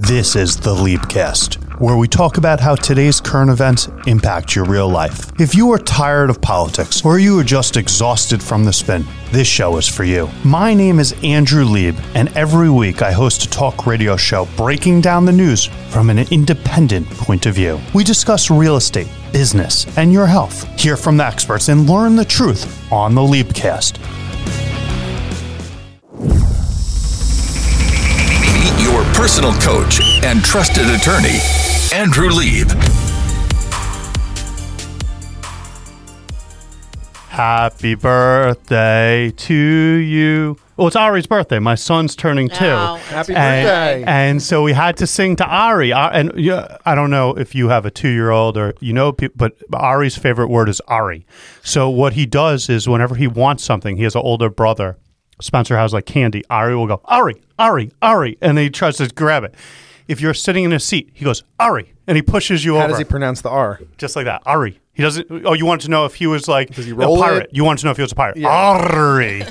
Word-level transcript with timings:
This 0.00 0.36
is 0.36 0.56
the 0.56 0.72
Leapcast, 0.72 1.54
where 1.80 1.96
we 1.96 2.06
talk 2.06 2.38
about 2.38 2.60
how 2.60 2.76
today's 2.76 3.20
current 3.20 3.50
events 3.50 3.88
impact 4.06 4.54
your 4.54 4.64
real 4.64 4.88
life. 4.88 5.32
If 5.40 5.56
you 5.56 5.72
are 5.72 5.78
tired 5.78 6.30
of 6.30 6.40
politics 6.40 7.04
or 7.04 7.18
you 7.18 7.36
are 7.40 7.42
just 7.42 7.76
exhausted 7.76 8.40
from 8.40 8.64
the 8.64 8.72
spin, 8.72 9.04
this 9.32 9.48
show 9.48 9.76
is 9.76 9.88
for 9.88 10.04
you. 10.04 10.30
My 10.44 10.72
name 10.72 11.00
is 11.00 11.16
Andrew 11.24 11.64
Lieb, 11.64 11.96
and 12.14 12.28
every 12.36 12.70
week 12.70 13.02
I 13.02 13.10
host 13.10 13.42
a 13.42 13.50
talk 13.50 13.88
radio 13.88 14.16
show 14.16 14.46
breaking 14.56 15.00
down 15.00 15.24
the 15.24 15.32
news 15.32 15.64
from 15.90 16.10
an 16.10 16.20
independent 16.30 17.10
point 17.10 17.46
of 17.46 17.56
view. 17.56 17.80
We 17.92 18.04
discuss 18.04 18.52
real 18.52 18.76
estate, 18.76 19.08
business, 19.32 19.84
and 19.98 20.12
your 20.12 20.28
health. 20.28 20.62
Hear 20.80 20.96
from 20.96 21.16
the 21.16 21.26
experts 21.26 21.70
and 21.70 21.90
learn 21.90 22.14
the 22.14 22.24
truth 22.24 22.92
on 22.92 23.16
the 23.16 23.22
Leapcast. 23.22 23.98
Personal 29.28 29.52
coach 29.60 30.00
and 30.24 30.42
trusted 30.42 30.86
attorney, 30.88 31.36
Andrew 31.92 32.30
Lieb. 32.30 32.66
Happy 37.28 37.94
birthday 37.94 39.30
to 39.36 39.54
you. 39.54 40.56
Well, 40.78 40.86
it's 40.86 40.96
Ari's 40.96 41.26
birthday. 41.26 41.58
My 41.58 41.74
son's 41.74 42.16
turning 42.16 42.48
two. 42.48 42.64
Oh, 42.64 42.96
Happy 43.10 43.34
and, 43.34 43.66
birthday. 43.66 44.04
And 44.06 44.42
so 44.42 44.62
we 44.62 44.72
had 44.72 44.96
to 44.96 45.06
sing 45.06 45.36
to 45.36 45.44
Ari. 45.46 45.92
Ar- 45.92 46.10
And 46.10 46.32
yeah, 46.34 46.78
I 46.86 46.94
don't 46.94 47.10
know 47.10 47.34
if 47.36 47.54
you 47.54 47.68
have 47.68 47.84
a 47.84 47.90
two 47.90 48.08
year 48.08 48.30
old 48.30 48.56
or 48.56 48.72
you 48.80 48.94
know, 48.94 49.12
pe- 49.12 49.28
but 49.36 49.52
Ari's 49.74 50.16
favorite 50.16 50.48
word 50.48 50.70
is 50.70 50.80
Ari. 50.88 51.26
So 51.62 51.90
what 51.90 52.14
he 52.14 52.24
does 52.24 52.70
is 52.70 52.88
whenever 52.88 53.14
he 53.14 53.26
wants 53.26 53.62
something, 53.62 53.98
he 53.98 54.04
has 54.04 54.14
an 54.14 54.22
older 54.24 54.48
brother. 54.48 54.96
Spencer 55.40 55.76
has 55.76 55.92
like 55.92 56.06
candy. 56.06 56.44
Ari 56.50 56.74
will 56.76 56.86
go, 56.86 57.00
Ari, 57.04 57.40
Ari, 57.58 57.90
Ari. 58.02 58.38
And 58.40 58.56
then 58.56 58.64
he 58.64 58.70
tries 58.70 58.96
to 58.98 59.08
grab 59.08 59.44
it. 59.44 59.54
If 60.08 60.20
you're 60.20 60.34
sitting 60.34 60.64
in 60.64 60.72
a 60.72 60.80
seat, 60.80 61.10
he 61.12 61.24
goes, 61.24 61.44
Ari. 61.60 61.92
And 62.06 62.16
he 62.16 62.22
pushes 62.22 62.64
you 62.64 62.72
over. 62.72 62.80
How 62.80 62.84
over 62.86 62.92
does 62.92 62.98
he 62.98 63.04
pronounce 63.04 63.42
the 63.42 63.50
R? 63.50 63.80
just 63.98 64.16
like 64.16 64.24
that. 64.24 64.42
Ari. 64.46 64.80
He 64.94 65.02
doesn't. 65.02 65.26
Oh, 65.46 65.52
you 65.52 65.64
want 65.64 65.82
to 65.82 65.90
know 65.90 66.06
if 66.06 66.14
he 66.16 66.26
was 66.26 66.48
like 66.48 66.74
he 66.74 66.90
a 66.90 66.96
pirate? 66.96 67.44
it? 67.44 67.50
You 67.52 67.62
want 67.62 67.78
to 67.80 67.84
know 67.84 67.92
if 67.92 67.98
he 67.98 68.02
was 68.02 68.10
a 68.10 68.16
pirate? 68.16 68.36
Yeah. 68.36 68.48
Ari. 68.48 69.44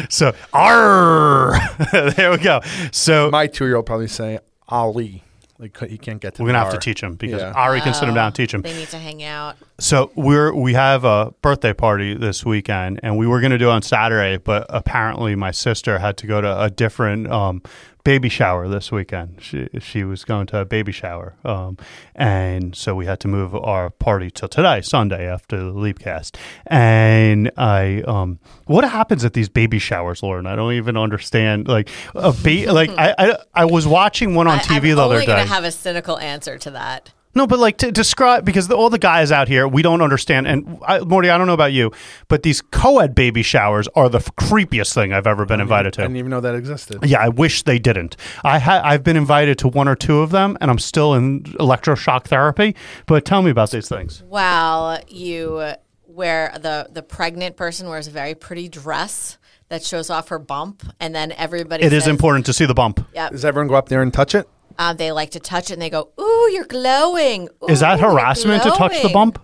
so 0.08 0.34
R. 0.52 1.52
there 1.92 2.32
we 2.32 2.38
go. 2.38 2.62
So 2.90 3.30
My 3.30 3.46
two-year-old 3.46 3.86
probably 3.86 4.08
say 4.08 4.40
Ali. 4.68 5.22
Like 5.58 5.78
he 5.88 5.96
can't 5.96 6.20
get 6.20 6.34
to. 6.34 6.42
we're 6.42 6.48
gonna 6.48 6.58
have 6.58 6.72
to 6.72 6.78
teach 6.78 7.02
him 7.02 7.14
because 7.14 7.40
Yeah. 7.40 7.52
Ari 7.52 7.80
can 7.80 7.94
sit 7.94 8.08
him 8.08 8.14
down 8.14 8.26
and 8.26 8.34
teach 8.34 8.52
him. 8.52 8.60
They 8.62 8.74
need 8.74 8.88
to 8.88 8.98
hang 8.98 9.22
out. 9.22 9.56
So 9.78 10.10
we're 10.14 10.52
we 10.52 10.74
have 10.74 11.04
a 11.04 11.32
birthday 11.42 11.72
party 11.72 12.14
this 12.14 12.44
weekend, 12.44 13.00
and 13.02 13.16
we 13.16 13.26
were 13.26 13.40
going 13.40 13.52
to 13.52 13.58
do 13.58 13.68
it 13.68 13.72
on 13.72 13.82
Saturday, 13.82 14.36
but 14.36 14.66
apparently 14.68 15.34
my 15.34 15.50
sister 15.50 15.98
had 15.98 16.16
to 16.18 16.26
go 16.26 16.40
to 16.40 16.60
a 16.62 16.68
different 16.70 17.30
um, 17.30 17.62
baby 18.06 18.28
shower 18.28 18.68
this 18.68 18.92
weekend. 18.92 19.38
She 19.40 19.68
she 19.80 20.04
was 20.04 20.24
going 20.24 20.46
to 20.46 20.60
a 20.60 20.64
baby 20.64 20.92
shower, 20.92 21.34
um, 21.44 21.76
and 22.14 22.74
so 22.76 22.94
we 22.94 23.04
had 23.04 23.18
to 23.20 23.28
move 23.28 23.52
our 23.56 23.90
party 23.90 24.30
till 24.30 24.48
today, 24.48 24.80
Sunday, 24.80 25.28
after 25.28 25.58
the 25.58 25.72
Leapcast. 25.72 26.36
And 26.68 27.50
I, 27.56 28.02
um, 28.02 28.38
what 28.66 28.84
happens 28.84 29.24
at 29.24 29.32
these 29.32 29.48
baby 29.48 29.80
showers, 29.80 30.22
Lauren? 30.22 30.46
I 30.46 30.54
don't 30.54 30.74
even 30.74 30.96
understand. 30.96 31.66
Like 31.66 31.90
a 32.14 32.32
ba- 32.32 32.72
like 32.72 32.90
I, 32.96 33.14
I 33.18 33.36
I 33.52 33.64
was 33.64 33.88
watching 33.88 34.36
one 34.36 34.46
on 34.46 34.60
I, 34.60 34.62
TV 34.62 34.90
I'm 34.90 34.96
the 34.96 35.02
other 35.02 35.20
day. 35.20 35.26
going 35.26 35.44
to 35.44 35.52
have 35.52 35.64
a 35.64 35.72
cynical 35.72 36.16
answer 36.20 36.58
to 36.58 36.70
that. 36.70 37.10
No, 37.36 37.46
but 37.46 37.58
like 37.58 37.76
to 37.78 37.92
describe 37.92 38.46
because 38.46 38.66
the, 38.66 38.74
all 38.74 38.88
the 38.88 38.98
guys 38.98 39.30
out 39.30 39.46
here 39.46 39.68
we 39.68 39.82
don't 39.82 40.00
understand. 40.00 40.46
And 40.46 40.78
I, 40.86 41.00
Morty, 41.00 41.28
I 41.28 41.36
don't 41.36 41.46
know 41.46 41.52
about 41.52 41.74
you, 41.74 41.92
but 42.28 42.42
these 42.42 42.62
co-ed 42.62 43.14
baby 43.14 43.42
showers 43.42 43.88
are 43.94 44.08
the 44.08 44.18
f- 44.18 44.34
creepiest 44.36 44.94
thing 44.94 45.12
I've 45.12 45.26
ever 45.26 45.44
been 45.44 45.60
invited 45.60 45.92
to. 45.94 46.00
I 46.00 46.04
didn't 46.04 46.16
even 46.16 46.30
know 46.30 46.40
that 46.40 46.54
existed. 46.54 47.04
Yeah, 47.04 47.20
I 47.20 47.28
wish 47.28 47.62
they 47.62 47.78
didn't. 47.78 48.16
I 48.42 48.58
ha- 48.58 48.80
I've 48.82 49.04
been 49.04 49.18
invited 49.18 49.58
to 49.58 49.68
one 49.68 49.86
or 49.86 49.94
two 49.94 50.20
of 50.20 50.30
them, 50.30 50.56
and 50.62 50.70
I'm 50.70 50.78
still 50.78 51.12
in 51.12 51.42
electroshock 51.42 52.24
therapy. 52.24 52.74
But 53.04 53.26
tell 53.26 53.42
me 53.42 53.50
about 53.50 53.70
these 53.70 53.86
things. 53.88 54.22
Well, 54.26 54.98
you 55.06 55.74
wear 56.06 56.56
the 56.58 56.88
the 56.90 57.02
pregnant 57.02 57.56
person 57.56 57.86
wears 57.86 58.08
a 58.08 58.10
very 58.10 58.34
pretty 58.34 58.68
dress 58.70 59.36
that 59.68 59.84
shows 59.84 60.08
off 60.08 60.28
her 60.28 60.38
bump, 60.38 60.84
and 61.00 61.14
then 61.14 61.32
everybody 61.32 61.84
It 61.84 61.92
is 61.92 62.04
says, 62.04 62.10
important 62.10 62.46
to 62.46 62.54
see 62.54 62.64
the 62.64 62.72
bump. 62.72 63.06
Yep. 63.14 63.32
Does 63.32 63.44
everyone 63.44 63.68
go 63.68 63.74
up 63.74 63.90
there 63.90 64.00
and 64.00 64.10
touch 64.12 64.34
it? 64.34 64.48
Uh, 64.78 64.92
they 64.92 65.12
like 65.12 65.30
to 65.30 65.40
touch 65.40 65.70
it, 65.70 65.74
and 65.74 65.82
they 65.82 65.90
go, 65.90 66.10
"Ooh, 66.20 66.50
you're 66.52 66.64
glowing." 66.64 67.48
Is 67.68 67.80
that 67.80 68.00
harassment 68.00 68.62
to 68.62 68.70
touch 68.70 69.00
the 69.02 69.08
bump? 69.08 69.38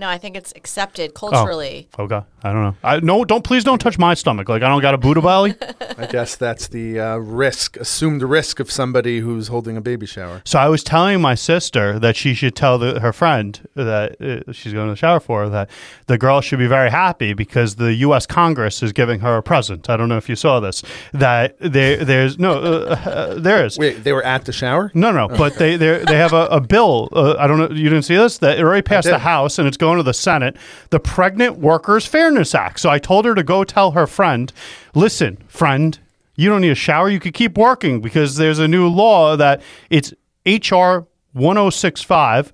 No, 0.00 0.08
I 0.08 0.18
think 0.18 0.34
it's 0.36 0.52
accepted 0.56 1.14
culturally. 1.14 1.88
Oh, 1.92 1.96
culturally. 1.96 2.22
okay. 2.22 2.26
I 2.42 2.52
don't 2.52 2.62
know. 2.62 2.76
I 2.82 3.00
no, 3.00 3.24
don't 3.24 3.44
please 3.44 3.64
don't 3.64 3.78
touch 3.78 3.98
my 3.98 4.14
stomach. 4.14 4.48
Like 4.48 4.62
I 4.62 4.68
don't 4.68 4.80
got 4.80 4.94
a 4.94 4.98
Buddha 4.98 5.20
belly. 5.20 5.54
I 5.98 6.06
guess 6.06 6.36
that's 6.36 6.68
the 6.68 6.98
uh, 6.98 7.16
risk, 7.16 7.76
assumed 7.76 8.22
risk 8.22 8.60
of 8.60 8.70
somebody 8.70 9.20
who's 9.20 9.48
holding 9.48 9.76
a 9.76 9.82
baby 9.82 10.06
shower. 10.06 10.40
So 10.44 10.58
I 10.58 10.68
was 10.68 10.82
telling 10.82 11.20
my 11.20 11.34
sister 11.34 11.98
that 11.98 12.16
she 12.16 12.32
should 12.32 12.56
tell 12.56 12.78
the, 12.78 13.00
her 13.00 13.12
friend 13.12 13.60
that 13.74 14.20
uh, 14.22 14.52
she's 14.52 14.72
going 14.72 14.86
to 14.86 14.92
the 14.92 14.96
shower 14.96 15.20
for 15.20 15.50
that 15.50 15.68
the 16.06 16.16
girl 16.16 16.40
should 16.40 16.58
be 16.58 16.66
very 16.66 16.90
happy 16.90 17.34
because 17.34 17.76
the 17.76 17.92
U.S. 17.96 18.26
Congress 18.26 18.82
is 18.82 18.92
giving 18.92 19.20
her 19.20 19.36
a 19.36 19.42
present. 19.42 19.90
I 19.90 19.98
don't 19.98 20.08
know 20.08 20.16
if 20.16 20.30
you 20.30 20.36
saw 20.36 20.60
this. 20.60 20.82
That 21.12 21.56
there, 21.58 22.02
there's 22.02 22.38
no, 22.38 22.52
uh, 22.52 23.00
uh, 23.04 23.34
there 23.34 23.66
is. 23.66 23.76
Wait, 23.76 24.02
they 24.02 24.14
were 24.14 24.24
at 24.24 24.46
the 24.46 24.52
shower? 24.52 24.90
No, 24.94 25.12
no, 25.12 25.28
but 25.28 25.56
they 25.56 25.76
they 25.76 26.02
they 26.04 26.16
have 26.16 26.32
a, 26.32 26.46
a 26.46 26.60
bill. 26.62 27.10
Uh, 27.12 27.34
I 27.38 27.46
don't 27.46 27.58
know. 27.58 27.68
You 27.68 27.90
didn't 27.90 28.06
see 28.06 28.16
this? 28.16 28.38
That 28.38 28.58
it 28.58 28.62
already 28.62 28.82
passed 28.82 29.08
the. 29.08 29.20
House 29.20 29.58
and 29.58 29.68
it's 29.68 29.76
going 29.76 29.89
to 29.96 30.02
the 30.02 30.14
Senate. 30.14 30.56
The 30.90 31.00
Pregnant 31.00 31.58
Workers 31.58 32.06
Fairness 32.06 32.54
Act. 32.54 32.80
So 32.80 32.90
I 32.90 32.98
told 32.98 33.24
her 33.24 33.34
to 33.34 33.42
go 33.42 33.64
tell 33.64 33.92
her 33.92 34.06
friend, 34.06 34.52
listen, 34.94 35.38
friend, 35.48 35.98
you 36.34 36.48
don't 36.48 36.62
need 36.62 36.70
a 36.70 36.74
shower. 36.74 37.08
You 37.08 37.20
could 37.20 37.34
keep 37.34 37.58
working 37.58 38.00
because 38.00 38.36
there's 38.36 38.58
a 38.58 38.68
new 38.68 38.88
law 38.88 39.36
that 39.36 39.62
it's 39.90 40.12
HR 40.46 41.06
1065 41.32 42.52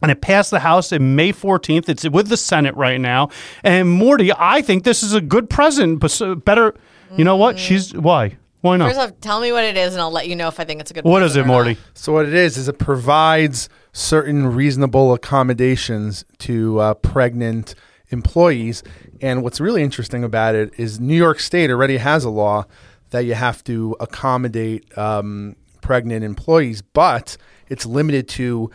and 0.00 0.10
it 0.10 0.20
passed 0.20 0.50
the 0.50 0.60
House 0.60 0.92
in 0.92 1.16
May 1.16 1.32
14th. 1.32 1.88
It's 1.88 2.08
with 2.08 2.28
the 2.28 2.36
Senate 2.36 2.74
right 2.76 3.00
now. 3.00 3.30
And 3.64 3.90
Morty, 3.90 4.30
I 4.36 4.62
think 4.62 4.84
this 4.84 5.02
is 5.02 5.14
a 5.14 5.20
good 5.20 5.50
present, 5.50 5.98
but 6.00 6.44
better. 6.44 6.74
You 7.16 7.24
know 7.24 7.36
what? 7.36 7.56
Mm. 7.56 7.58
She's 7.58 7.94
why? 7.94 8.37
Why 8.60 8.76
not? 8.76 8.88
First 8.88 9.00
off, 9.00 9.20
tell 9.20 9.40
me 9.40 9.52
what 9.52 9.64
it 9.64 9.76
is, 9.76 9.92
and 9.94 10.00
I'll 10.00 10.10
let 10.10 10.28
you 10.28 10.34
know 10.34 10.48
if 10.48 10.58
I 10.58 10.64
think 10.64 10.80
it's 10.80 10.90
a 10.90 10.94
good. 10.94 11.04
What 11.04 11.22
is 11.22 11.36
it, 11.36 11.40
or 11.40 11.42
not. 11.44 11.52
Morty? 11.52 11.78
So 11.94 12.12
what 12.12 12.26
it 12.26 12.34
is 12.34 12.56
is 12.56 12.68
it 12.68 12.78
provides 12.78 13.68
certain 13.92 14.46
reasonable 14.46 15.12
accommodations 15.12 16.24
to 16.38 16.78
uh, 16.80 16.94
pregnant 16.94 17.74
employees. 18.10 18.82
And 19.20 19.42
what's 19.42 19.60
really 19.60 19.82
interesting 19.82 20.24
about 20.24 20.54
it 20.54 20.72
is 20.78 20.98
New 20.98 21.16
York 21.16 21.40
State 21.40 21.70
already 21.70 21.98
has 21.98 22.24
a 22.24 22.30
law 22.30 22.64
that 23.10 23.20
you 23.20 23.34
have 23.34 23.62
to 23.64 23.96
accommodate 24.00 24.96
um, 24.98 25.56
pregnant 25.80 26.24
employees, 26.24 26.82
but 26.82 27.36
it's 27.68 27.86
limited 27.86 28.28
to 28.28 28.70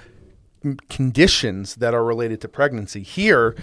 conditions 0.89 1.75
that 1.75 1.93
are 1.93 2.03
related 2.03 2.41
to 2.41 2.47
pregnancy. 2.47 3.03
Here, 3.03 3.55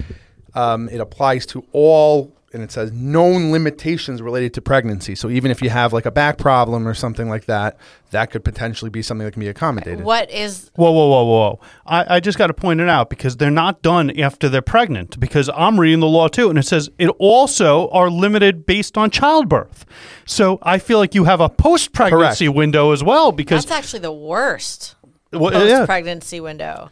um, 0.54 0.88
it 0.90 1.00
applies 1.00 1.46
to 1.46 1.64
all, 1.72 2.32
and 2.52 2.62
it 2.62 2.72
says 2.72 2.90
known 2.92 3.52
limitations 3.52 4.20
related 4.20 4.52
to 4.54 4.60
pregnancy. 4.60 5.14
So 5.14 5.30
even 5.30 5.50
if 5.50 5.62
you 5.62 5.70
have 5.70 5.92
like 5.92 6.06
a 6.06 6.10
back 6.10 6.36
problem 6.36 6.86
or 6.86 6.94
something 6.94 7.28
like 7.28 7.44
that, 7.44 7.76
that 8.10 8.30
could 8.30 8.44
potentially 8.44 8.90
be 8.90 9.02
something 9.02 9.24
that 9.24 9.32
can 9.32 9.40
be 9.40 9.48
accommodated. 9.48 10.04
What 10.04 10.30
is 10.30 10.70
Whoa, 10.74 10.90
whoa, 10.90 11.08
whoa, 11.08 11.24
whoa! 11.24 11.60
I, 11.86 12.16
I 12.16 12.20
just 12.20 12.38
got 12.38 12.48
to 12.48 12.54
point 12.54 12.80
it 12.80 12.88
out 12.88 13.08
because 13.08 13.36
they're 13.36 13.50
not 13.50 13.82
done 13.82 14.18
after 14.18 14.48
they're 14.48 14.62
pregnant. 14.62 15.20
Because 15.20 15.48
I'm 15.54 15.78
reading 15.78 16.00
the 16.00 16.08
law 16.08 16.28
too, 16.28 16.50
and 16.50 16.58
it 16.58 16.64
says 16.64 16.90
it 16.98 17.08
also 17.18 17.88
are 17.90 18.10
limited 18.10 18.66
based 18.66 18.98
on 18.98 19.10
childbirth. 19.10 19.84
So 20.26 20.58
I 20.62 20.78
feel 20.78 20.98
like 20.98 21.14
you 21.14 21.24
have 21.24 21.40
a 21.40 21.48
post-pregnancy 21.48 22.48
window 22.48 22.92
as 22.92 23.04
well. 23.04 23.32
Because 23.32 23.64
that's 23.64 23.78
actually 23.78 24.00
the 24.00 24.12
worst 24.12 24.96
well, 25.32 25.50
post 25.50 25.68
yeah. 25.68 25.86
pregnancy 25.86 26.40
window. 26.40 26.90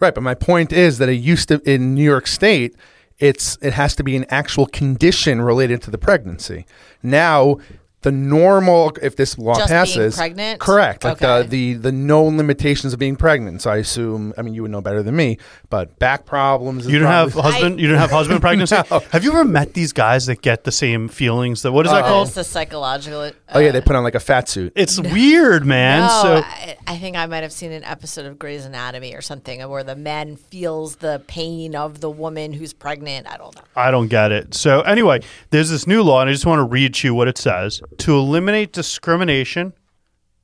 Right, 0.00 0.14
but 0.14 0.22
my 0.22 0.34
point 0.34 0.72
is 0.72 0.98
that 0.98 1.08
it 1.08 1.14
used 1.14 1.48
to 1.48 1.60
in 1.68 1.94
New 1.94 2.04
York 2.04 2.26
State, 2.28 2.76
it's 3.18 3.58
it 3.60 3.72
has 3.72 3.96
to 3.96 4.04
be 4.04 4.16
an 4.16 4.26
actual 4.28 4.66
condition 4.66 5.40
related 5.42 5.82
to 5.82 5.90
the 5.90 5.98
pregnancy. 5.98 6.66
Now, 7.02 7.58
the 8.02 8.12
normal 8.12 8.92
if 9.02 9.16
this 9.16 9.36
law 9.38 9.54
Just 9.56 9.68
being 9.68 9.78
passes, 9.80 10.16
pregnant? 10.16 10.60
correct, 10.60 11.02
like 11.02 11.20
Okay. 11.20 11.42
the, 11.42 11.48
the 11.74 11.74
the 11.88 11.92
known 11.92 12.36
limitations 12.36 12.92
of 12.92 12.98
being 13.00 13.16
pregnant. 13.16 13.60
So 13.60 13.70
I 13.70 13.78
assume, 13.78 14.32
I 14.38 14.42
mean, 14.42 14.54
you 14.54 14.62
would 14.62 14.70
know 14.70 14.80
better 14.80 15.02
than 15.02 15.16
me, 15.16 15.38
but 15.68 15.98
back 15.98 16.24
problems. 16.24 16.86
is 16.86 16.92
You 16.92 17.00
don't 17.00 17.08
have 17.08 17.32
probably- 17.32 17.50
husband. 17.52 17.80
you 17.80 17.88
don't 17.88 17.98
have 17.98 18.10
husband 18.12 18.40
pregnancy. 18.46 18.76
Have 18.76 19.24
you 19.24 19.30
ever 19.32 19.44
met 19.44 19.74
these 19.74 19.92
guys 19.92 20.26
that 20.26 20.42
get 20.42 20.62
the 20.62 20.70
same 20.70 21.08
feelings? 21.08 21.62
That 21.62 21.72
what 21.72 21.86
is 21.86 21.92
that 21.92 22.04
Oh, 22.04 22.08
called? 22.08 22.26
it's 22.28 22.36
the 22.36 22.44
psychological. 22.44 23.20
Uh, 23.20 23.30
Oh 23.54 23.58
yeah, 23.58 23.72
they 23.72 23.80
put 23.80 23.96
on 23.96 24.04
like 24.04 24.14
a 24.14 24.20
fat 24.20 24.48
suit. 24.48 24.72
It's 24.76 25.00
weird, 25.00 25.64
man. 25.66 26.02
no, 26.02 26.08
so 26.22 26.34
I, 26.46 26.76
I 26.86 26.98
think 26.98 27.16
I 27.16 27.26
might 27.26 27.42
have 27.42 27.52
seen 27.52 27.72
an 27.72 27.82
episode 27.82 28.26
of 28.26 28.38
Grey's 28.38 28.64
Anatomy 28.64 29.14
or 29.14 29.22
something 29.22 29.66
where 29.68 29.82
the 29.82 29.96
man 29.96 30.36
feels 30.36 30.96
the 30.96 31.22
pain 31.26 31.74
of 31.74 32.00
the 32.00 32.10
woman 32.10 32.52
who's 32.52 32.72
pregnant. 32.72 33.26
I 33.26 33.36
don't 33.38 33.54
know. 33.56 33.62
I 33.74 33.90
don't 33.90 34.08
get 34.08 34.30
it. 34.32 34.54
So 34.54 34.82
anyway, 34.82 35.20
there's 35.50 35.70
this 35.70 35.86
new 35.86 36.02
law, 36.02 36.20
and 36.20 36.28
I 36.30 36.32
just 36.32 36.46
want 36.46 36.58
to 36.60 36.64
read 36.64 36.94
to 36.94 37.08
you 37.08 37.14
what 37.14 37.26
it 37.26 37.38
says: 37.38 37.80
to 37.98 38.16
eliminate 38.16 38.72
discrimination 38.72 39.72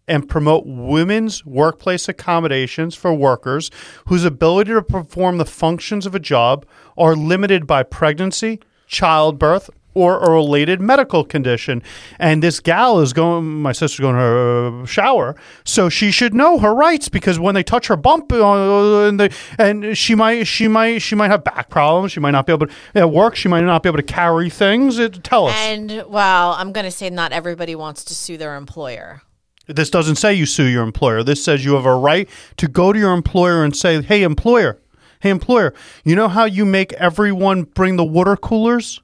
and 0.06 0.28
promote 0.28 0.64
women's 0.66 1.44
workplace 1.46 2.08
accommodations 2.08 2.94
for 2.94 3.12
workers 3.14 3.70
whose 4.06 4.24
ability 4.24 4.72
to 4.72 4.82
perform 4.82 5.38
the 5.38 5.44
functions 5.46 6.06
of 6.06 6.14
a 6.14 6.20
job 6.20 6.66
are 6.96 7.16
limited 7.16 7.66
by 7.66 7.82
pregnancy, 7.82 8.60
childbirth, 8.86 9.70
or 9.94 10.18
a 10.18 10.30
related 10.30 10.80
medical 10.80 11.24
condition. 11.24 11.82
And 12.18 12.42
this 12.42 12.60
gal 12.60 13.00
is 13.00 13.12
going, 13.12 13.62
my 13.62 13.72
sister's 13.72 14.00
going 14.00 14.16
to 14.16 14.20
her 14.20 14.86
shower, 14.86 15.36
so 15.64 15.88
she 15.88 16.10
should 16.10 16.34
know 16.34 16.58
her 16.58 16.74
rights 16.74 17.08
because 17.08 17.38
when 17.38 17.54
they 17.54 17.62
touch 17.62 17.86
her 17.86 17.96
bump, 17.96 18.32
uh, 18.32 19.06
and, 19.06 19.20
they, 19.20 19.30
and 19.58 19.96
she 19.96 20.14
might, 20.14 20.44
she 20.44 20.68
might, 20.68 20.98
she 20.98 21.14
might 21.14 21.30
have 21.30 21.44
back 21.44 21.70
problems. 21.70 22.12
She 22.12 22.20
might 22.20 22.32
not 22.32 22.46
be 22.46 22.52
able 22.52 22.66
to 22.66 22.72
at 22.94 23.10
work. 23.10 23.36
She 23.36 23.48
might 23.48 23.62
not 23.62 23.82
be 23.82 23.88
able 23.88 23.98
to 23.98 24.02
carry 24.02 24.50
things. 24.50 24.98
It, 24.98 25.22
tell 25.24 25.46
us. 25.46 25.54
And 25.56 26.04
well, 26.08 26.52
I'm 26.52 26.72
going 26.72 26.84
to 26.84 26.90
say 26.90 27.10
not 27.10 27.32
everybody 27.32 27.74
wants 27.74 28.04
to 28.04 28.14
sue 28.14 28.36
their 28.36 28.56
employer. 28.56 29.22
This 29.66 29.88
doesn't 29.88 30.16
say 30.16 30.34
you 30.34 30.46
sue 30.46 30.66
your 30.66 30.82
employer. 30.82 31.22
This 31.22 31.42
says 31.42 31.64
you 31.64 31.74
have 31.74 31.86
a 31.86 31.96
right 31.96 32.28
to 32.58 32.68
go 32.68 32.92
to 32.92 32.98
your 32.98 33.14
employer 33.14 33.64
and 33.64 33.74
say, 33.74 34.02
"Hey, 34.02 34.22
employer, 34.22 34.78
hey, 35.20 35.30
employer, 35.30 35.72
you 36.04 36.14
know 36.14 36.28
how 36.28 36.44
you 36.44 36.66
make 36.66 36.92
everyone 36.94 37.62
bring 37.62 37.96
the 37.96 38.04
water 38.04 38.36
coolers? 38.36 39.00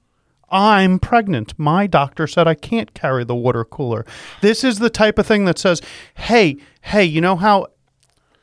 I'm 0.51 0.99
pregnant. 0.99 1.55
My 1.59 1.87
doctor 1.87 2.27
said 2.27 2.49
I 2.49 2.55
can't 2.55 2.93
carry 2.95 3.25
the 3.25 3.35
water 3.35 3.65
cooler." 3.65 4.05
This 4.41 4.65
is 4.65 4.79
the 4.79 4.91
type 4.91 5.19
of 5.19 5.27
thing 5.27 5.45
that 5.45 5.59
says, 5.59 5.81
"Hey, 6.15 6.57
hey, 6.83 7.05
you 7.05 7.21
know 7.21 7.37
how 7.37 7.69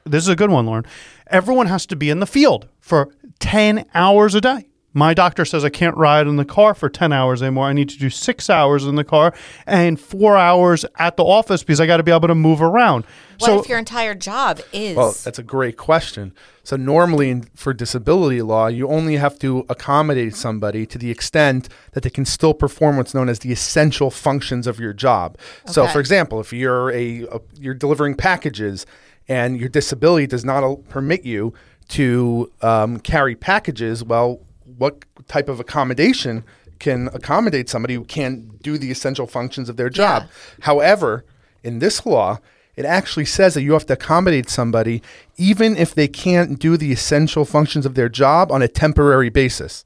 this 0.06 0.24
is 0.24 0.30
a 0.30 0.36
good 0.36 0.50
one, 0.50 0.66
Lauren. 0.66 0.86
Everyone 1.30 1.68
has 1.68 1.86
to 1.88 1.96
be 1.96 2.10
in 2.10 2.20
the 2.20 2.26
field 2.26 2.68
for 2.80 3.10
10 3.40 3.86
hours 3.94 4.36
a 4.36 4.42
day. 4.42 4.68
My 4.98 5.14
doctor 5.14 5.46
says 5.46 5.64
I 5.64 5.70
can't 5.70 5.96
ride 5.96 6.26
in 6.26 6.38
the 6.38 6.44
car 6.44 6.74
for 6.74 6.90
10 6.90 7.14
hours 7.14 7.44
anymore. 7.44 7.68
I 7.68 7.74
need 7.74 7.88
to 7.90 8.00
do 8.00 8.10
six 8.10 8.50
hours 8.50 8.84
in 8.84 8.96
the 8.96 9.04
car 9.04 9.32
and 9.68 10.00
four 10.00 10.36
hours 10.36 10.86
at 10.98 11.18
the 11.18 11.24
office 11.24 11.62
because 11.62 11.80
I 11.80 11.86
got 11.86 11.98
to 11.98 12.04
be 12.04 12.12
able 12.12 12.28
to 12.28 12.34
move 12.34 12.64
around. 12.64 13.06
What 13.38 13.46
so, 13.46 13.60
if 13.60 13.70
your 13.70 13.78
entire 13.78 14.16
job 14.16 14.60
is? 14.74 14.98
Well, 14.98 15.16
that's 15.24 15.38
a 15.38 15.44
great 15.44 15.78
question. 15.78 16.34
So 16.64 16.78
normally 16.78 17.30
in, 17.30 17.44
for 17.54 17.76
disability 17.76 18.42
law, 18.42 18.66
you 18.66 18.88
only 18.88 19.18
have 19.18 19.38
to 19.38 19.68
accommodate 19.70 20.36
somebody 20.36 20.88
to 20.88 20.98
the 20.98 21.12
extent 21.12 21.70
that 21.92 22.02
they 22.02 22.10
can 22.10 22.26
still 22.26 22.56
perform 22.56 22.98
what's 22.98 23.14
known 23.14 23.30
as 23.30 23.40
the 23.40 23.52
essential 23.52 24.10
functions 24.10 24.66
of 24.66 24.80
your 24.80 24.94
job. 24.94 25.38
So, 25.68 25.86
for 25.86 26.00
example, 26.00 26.40
if 26.40 26.52
you're 26.52 26.90
a, 26.90 27.22
a 27.26 27.40
you're 27.60 27.76
delivering 27.76 28.16
packages 28.16 28.88
and 29.28 29.60
your 29.60 29.70
disability 29.70 30.26
does 30.26 30.44
not 30.44 30.90
permit 30.90 31.24
you 31.24 31.54
to 31.90 32.52
um, 32.64 33.00
carry 33.00 33.36
packages, 33.36 34.04
well, 34.04 34.42
what 34.78 35.06
type 35.28 35.50
of 35.50 35.60
accommodation 35.60 36.44
can 36.80 37.08
accommodate 37.14 37.70
somebody 37.70 37.96
who 37.96 38.04
can't 38.04 38.62
do 38.62 38.78
the 38.78 38.92
essential 38.92 39.28
functions 39.28 39.70
of 39.70 39.78
their 39.78 39.90
job? 39.90 40.24
Yeah. 40.24 40.66
However, 40.66 41.26
in 41.64 41.80
this 41.80 42.06
law, 42.06 42.40
it 42.76 42.86
actually 42.86 43.26
says 43.26 43.56
that 43.56 43.64
you 43.64 43.74
have 43.74 43.86
to 43.88 43.94
accommodate 43.94 44.50
somebody 44.50 45.02
even 45.38 45.76
if 45.76 45.96
they 45.96 46.08
can't 46.08 46.60
do 46.60 46.78
the 46.78 46.92
essential 46.92 47.44
functions 47.46 47.86
of 47.86 47.96
their 47.96 48.10
job 48.10 48.52
on 48.52 48.62
a 48.62 48.68
temporary 48.68 49.30
basis. 49.30 49.84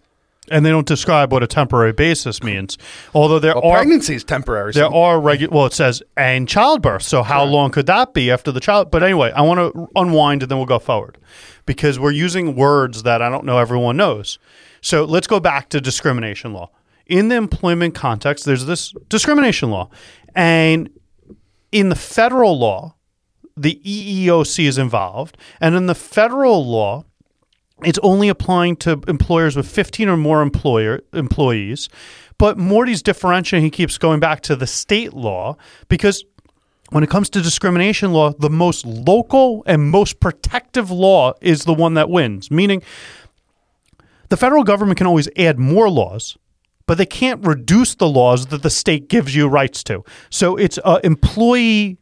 and 0.50 0.66
they 0.66 0.70
don't 0.72 0.88
describe 0.88 1.32
what 1.32 1.44
a 1.44 1.48
temporary 1.48 1.94
basis 1.94 2.42
means. 2.44 2.78
Although 3.14 3.40
there 3.40 3.54
Well, 3.56 3.72
are 3.72 3.78
pregnancy 3.78 4.16
is 4.16 4.24
temporary. 4.26 4.74
There 4.74 4.86
so- 4.90 4.94
are 4.94 5.22
regular. 5.22 5.56
Well, 5.56 5.66
it 5.68 5.72
says 5.74 6.02
and 6.18 6.50
childbirth. 6.50 7.04
So 7.04 7.24
how 7.24 7.44
long 7.46 7.70
could 7.72 7.86
that 7.86 8.14
be 8.14 8.30
after 8.32 8.52
the 8.52 8.60
child? 8.60 8.92
But 8.92 9.04
anyway, 9.04 9.32
I 9.34 9.42
want 9.44 9.60
to 9.60 9.88
unwind 9.96 10.42
and 10.42 10.50
then 10.52 10.58
we'll 10.58 10.66
go 10.68 10.80
forward 10.80 11.18
because 11.66 12.00
we're 12.00 12.12
using 12.12 12.56
words 12.56 13.04
that 13.04 13.22
I 13.22 13.30
don't 13.30 13.46
know 13.46 13.60
everyone 13.60 13.96
knows. 13.96 14.40
So 14.82 15.06
let's 15.06 15.28
go 15.28 15.40
back 15.40 15.70
to 15.70 15.82
discrimination 15.82 16.54
law. 16.54 16.72
In 17.06 17.28
the 17.28 17.36
employment 17.36 17.94
context, 17.94 18.46
there's 18.46 18.66
this 18.66 18.94
discrimination 19.10 19.70
law, 19.70 19.90
and 20.34 20.90
in 21.72 21.90
the 21.90 21.96
federal 21.96 22.58
law, 22.58 22.96
the 23.58 23.82
EEOC 23.86 24.66
is 24.66 24.78
involved, 24.78 25.38
and 25.60 25.76
in 25.76 25.88
the 25.88 25.96
federal 25.96 26.66
law, 26.66 27.04
it's 27.84 28.00
only 28.04 28.30
applying 28.30 28.76
to 28.78 29.02
employers 29.08 29.56
with 29.56 29.68
15 29.68 30.08
or 30.08 30.18
more 30.18 30.42
employer 30.42 31.02
employees. 31.14 31.90
But 32.38 32.58
Morty's 32.58 33.02
differentiating. 33.02 33.64
He 33.64 33.70
keeps 33.72 33.98
going 33.98 34.20
back 34.20 34.42
to 34.42 34.56
the 34.56 34.68
state 34.68 35.14
law 35.14 35.58
because 35.90 36.24
when 36.92 37.04
it 37.04 37.10
comes 37.10 37.30
to 37.32 37.42
discrimination 37.42 38.12
law, 38.14 38.34
the 38.34 38.50
most 38.50 38.86
local 38.86 39.64
and 39.66 39.90
most 39.90 40.20
protective 40.20 40.92
law 40.92 41.34
is 41.42 41.64
the 41.64 41.74
one 41.74 41.94
that 41.96 42.10
wins. 42.10 42.52
Meaning, 42.52 42.84
the 44.32 44.38
federal 44.38 44.64
government 44.64 44.98
can 44.98 45.08
always 45.08 45.28
add 45.38 45.60
more 45.60 45.90
laws, 45.90 46.38
but 46.88 46.98
they 46.98 47.06
can't 47.06 47.46
reduce 47.46 47.96
the 47.96 48.08
laws 48.08 48.48
that 48.48 48.64
the 48.64 48.70
state 48.70 49.10
gives 49.10 49.36
you 49.36 49.46
rights 49.46 49.84
to. 49.84 50.06
So 50.30 50.56
it's 50.56 50.80
a 50.86 51.02
employee. 51.04 51.98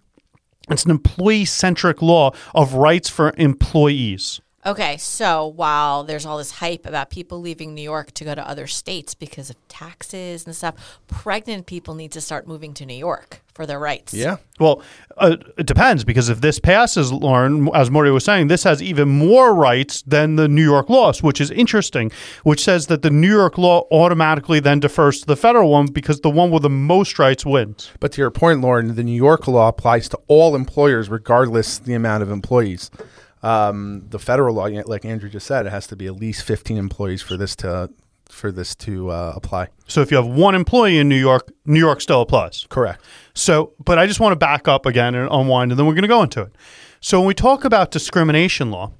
It's 0.70 0.86
an 0.86 0.92
employee 0.92 1.46
centric 1.46 2.04
law 2.04 2.32
of 2.54 2.76
rights 2.76 3.10
for 3.10 3.34
employees. 3.36 4.42
Okay, 4.66 4.98
so 4.98 5.48
while 5.48 6.04
there's 6.04 6.26
all 6.26 6.38
this 6.38 6.52
hype 6.52 6.86
about 6.86 7.10
people 7.10 7.40
leaving 7.40 7.74
New 7.74 7.82
York 7.82 8.12
to 8.12 8.26
go 8.26 8.36
to 8.36 8.48
other 8.48 8.68
states 8.68 9.14
because 9.14 9.50
of 9.50 9.56
taxes 9.70 10.46
and 10.46 10.54
stuff, 10.54 11.00
pregnant 11.08 11.66
people 11.66 11.96
need 11.96 12.12
to 12.12 12.22
start 12.22 12.46
moving 12.46 12.74
to 12.74 12.86
New 12.86 12.96
York 12.96 13.42
for 13.54 13.66
their 13.66 13.80
rights. 13.80 14.14
yeah. 14.14 14.38
Well, 14.60 14.82
uh, 15.18 15.38
it 15.58 15.66
depends 15.66 16.04
because 16.04 16.30
if 16.30 16.42
this 16.42 16.60
passes, 16.60 17.12
Lauren, 17.12 17.70
as 17.74 17.90
Morty 17.90 18.12
was 18.12 18.26
saying, 18.26 18.48
this 18.48 18.64
has 18.64 18.82
even 18.82 19.08
more 19.08 19.54
rights 19.54 20.02
than 20.02 20.36
the 20.36 20.48
New 20.48 20.64
York 20.64 20.90
laws, 20.90 21.24
which 21.24 21.40
is 21.40 21.52
interesting, 21.52 22.12
which 22.44 22.64
says 22.64 22.88
that 22.88 23.02
the 23.02 23.10
New 23.10 23.32
York 23.32 23.58
law 23.58 23.86
automatically 23.92 24.60
then 24.60 24.80
defers 24.80 25.22
to 25.22 25.26
the 25.26 25.38
federal 25.38 25.72
one 25.72 25.88
because 25.88 26.20
the 26.22 26.30
one 26.30 26.52
with 26.52 26.64
the 26.64 26.70
most 26.70 27.20
rights 27.20 27.46
wins. 27.46 27.92
But 28.00 28.12
to 28.14 28.22
your 28.22 28.32
point, 28.32 28.62
Lauren, 28.62 28.96
the 28.96 29.04
New 29.04 29.12
York 29.12 29.48
law 29.48 29.70
applies 29.70 30.10
to 30.10 30.20
all 30.28 30.56
employers 30.56 31.10
regardless 31.10 31.80
the 31.80 31.94
amount 31.94 32.24
of 32.24 32.32
employees. 32.32 32.92
Um, 33.42 34.04
the 34.10 34.20
federal 34.20 34.56
law, 34.56 34.66
like 34.86 35.06
Andrew 35.06 35.30
just 35.30 35.48
said, 35.48 35.66
it 35.66 35.70
has 35.70 35.88
to 35.88 35.96
be 35.96 36.08
at 36.08 36.16
least 36.16 36.44
15 36.44 36.78
employees 36.78 37.22
for 37.22 37.38
this 37.38 37.56
to 37.58 37.90
for 38.30 38.52
this 38.52 38.76
to 38.76 39.10
uh, 39.10 39.34
apply. 39.36 39.70
So 39.88 40.02
if 40.02 40.12
you 40.12 40.18
have 40.18 40.28
one 40.28 40.54
employee 40.54 41.00
in 41.00 41.10
New 41.10 41.20
York, 41.20 41.52
New 41.66 41.80
York 41.80 42.00
still 42.00 42.22
applies. 42.22 42.68
Correct. 42.70 43.02
So, 43.34 43.74
but 43.84 43.98
I 43.98 44.06
just 44.06 44.20
want 44.20 44.34
to 44.34 44.36
back 44.36 44.68
up 44.68 44.86
again 44.86 45.16
and 45.16 45.28
unwind, 45.32 45.72
and 45.72 45.80
then 45.80 45.88
we're 45.88 45.94
going 45.94 46.04
to 46.04 46.08
go 46.08 46.22
into 46.22 46.44
it. 46.44 46.56
So, 47.02 47.20
when 47.20 47.28
we 47.28 47.34
talk 47.34 47.66
about 47.66 47.92
discrimination 47.92 48.72
law, 48.72 48.92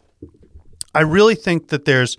I 0.96 1.02
really 1.02 1.36
think 1.36 1.68
that 1.68 1.86
there's 1.86 2.18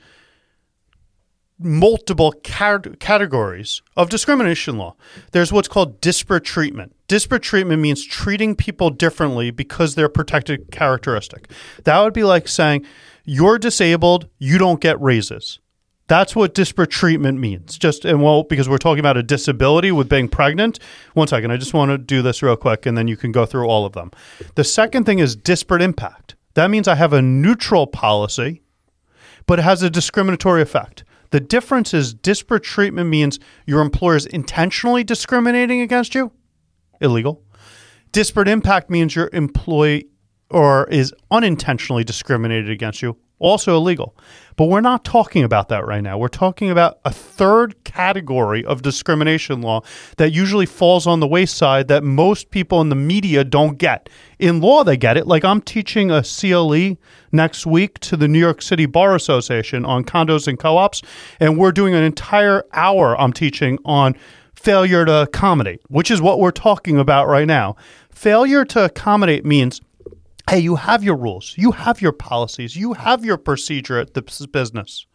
multiple 1.60 2.32
categories 2.42 3.82
of 3.96 4.08
discrimination 4.08 4.78
law. 4.78 4.96
There's 5.32 5.52
what's 5.52 5.68
called 5.68 6.00
disparate 6.00 6.44
treatment. 6.44 6.94
Disparate 7.06 7.42
treatment 7.42 7.82
means 7.82 8.04
treating 8.04 8.56
people 8.56 8.90
differently 8.90 9.50
because 9.50 9.94
they're 9.94 10.08
protected 10.08 10.70
characteristic. 10.70 11.50
That 11.84 12.00
would 12.00 12.14
be 12.14 12.24
like 12.24 12.48
saying, 12.48 12.86
you're 13.24 13.58
disabled, 13.58 14.28
you 14.38 14.58
don't 14.58 14.80
get 14.80 15.00
raises. 15.00 15.60
That's 16.08 16.34
what 16.34 16.54
disparate 16.54 16.90
treatment 16.90 17.38
means. 17.38 17.78
Just 17.78 18.04
and 18.04 18.20
well, 18.20 18.42
because 18.42 18.68
we're 18.68 18.78
talking 18.78 18.98
about 18.98 19.16
a 19.16 19.22
disability 19.22 19.92
with 19.92 20.08
being 20.08 20.28
pregnant. 20.28 20.80
One 21.14 21.28
second, 21.28 21.52
I 21.52 21.56
just 21.56 21.72
want 21.72 21.90
to 21.92 21.98
do 21.98 22.20
this 22.20 22.42
real 22.42 22.56
quick, 22.56 22.84
and 22.84 22.98
then 22.98 23.06
you 23.06 23.16
can 23.16 23.30
go 23.30 23.46
through 23.46 23.68
all 23.68 23.86
of 23.86 23.92
them. 23.92 24.10
The 24.56 24.64
second 24.64 25.04
thing 25.04 25.20
is 25.20 25.36
disparate 25.36 25.82
impact. 25.82 26.34
That 26.54 26.68
means 26.68 26.88
I 26.88 26.96
have 26.96 27.12
a 27.12 27.22
neutral 27.22 27.86
policy, 27.86 28.62
but 29.46 29.60
it 29.60 29.62
has 29.62 29.84
a 29.84 29.90
discriminatory 29.90 30.62
effect. 30.62 31.04
The 31.30 31.40
difference 31.40 31.94
is 31.94 32.12
disparate 32.12 32.64
treatment 32.64 33.08
means 33.08 33.38
your 33.66 33.80
employer 33.80 34.16
is 34.16 34.26
intentionally 34.26 35.04
discriminating 35.04 35.80
against 35.80 36.14
you, 36.14 36.32
illegal. 37.00 37.42
Disparate 38.12 38.48
impact 38.48 38.90
means 38.90 39.14
your 39.14 39.30
employee 39.32 40.08
or 40.50 40.88
is 40.90 41.14
unintentionally 41.30 42.02
discriminated 42.02 42.70
against 42.70 43.02
you, 43.02 43.16
also 43.40 43.76
illegal. 43.76 44.14
But 44.56 44.66
we're 44.66 44.82
not 44.82 45.04
talking 45.04 45.42
about 45.42 45.70
that 45.70 45.86
right 45.86 46.02
now. 46.02 46.18
We're 46.18 46.28
talking 46.28 46.70
about 46.70 47.00
a 47.04 47.10
third 47.10 47.82
category 47.84 48.64
of 48.64 48.82
discrimination 48.82 49.62
law 49.62 49.80
that 50.18 50.32
usually 50.32 50.66
falls 50.66 51.06
on 51.06 51.20
the 51.20 51.26
wayside 51.26 51.88
that 51.88 52.04
most 52.04 52.50
people 52.50 52.80
in 52.82 52.90
the 52.90 52.94
media 52.94 53.42
don't 53.42 53.78
get. 53.78 54.08
In 54.38 54.60
law, 54.60 54.84
they 54.84 54.98
get 54.98 55.16
it. 55.16 55.26
Like 55.26 55.44
I'm 55.44 55.62
teaching 55.62 56.10
a 56.10 56.22
CLE 56.22 56.98
next 57.32 57.66
week 57.66 57.98
to 58.00 58.16
the 58.16 58.28
New 58.28 58.38
York 58.38 58.60
City 58.60 58.86
Bar 58.86 59.14
Association 59.14 59.84
on 59.84 60.04
condos 60.04 60.46
and 60.46 60.58
co 60.58 60.76
ops, 60.76 61.02
and 61.40 61.58
we're 61.58 61.72
doing 61.72 61.94
an 61.94 62.04
entire 62.04 62.64
hour 62.72 63.18
I'm 63.18 63.32
teaching 63.32 63.78
on 63.84 64.14
failure 64.54 65.06
to 65.06 65.22
accommodate, 65.22 65.80
which 65.88 66.10
is 66.10 66.20
what 66.20 66.38
we're 66.38 66.50
talking 66.50 66.98
about 66.98 67.26
right 67.28 67.46
now. 67.46 67.76
Failure 68.10 68.66
to 68.66 68.84
accommodate 68.84 69.46
means 69.46 69.80
hey, 70.50 70.58
you 70.58 70.74
have 70.74 71.04
your 71.04 71.14
rules, 71.14 71.54
you 71.56 71.70
have 71.70 72.02
your 72.02 72.10
policies, 72.10 72.74
you 72.74 72.92
have 72.94 73.24
your 73.24 73.36
procedure 73.36 74.00
at 74.00 74.14
this 74.14 74.44
business. 74.46 75.06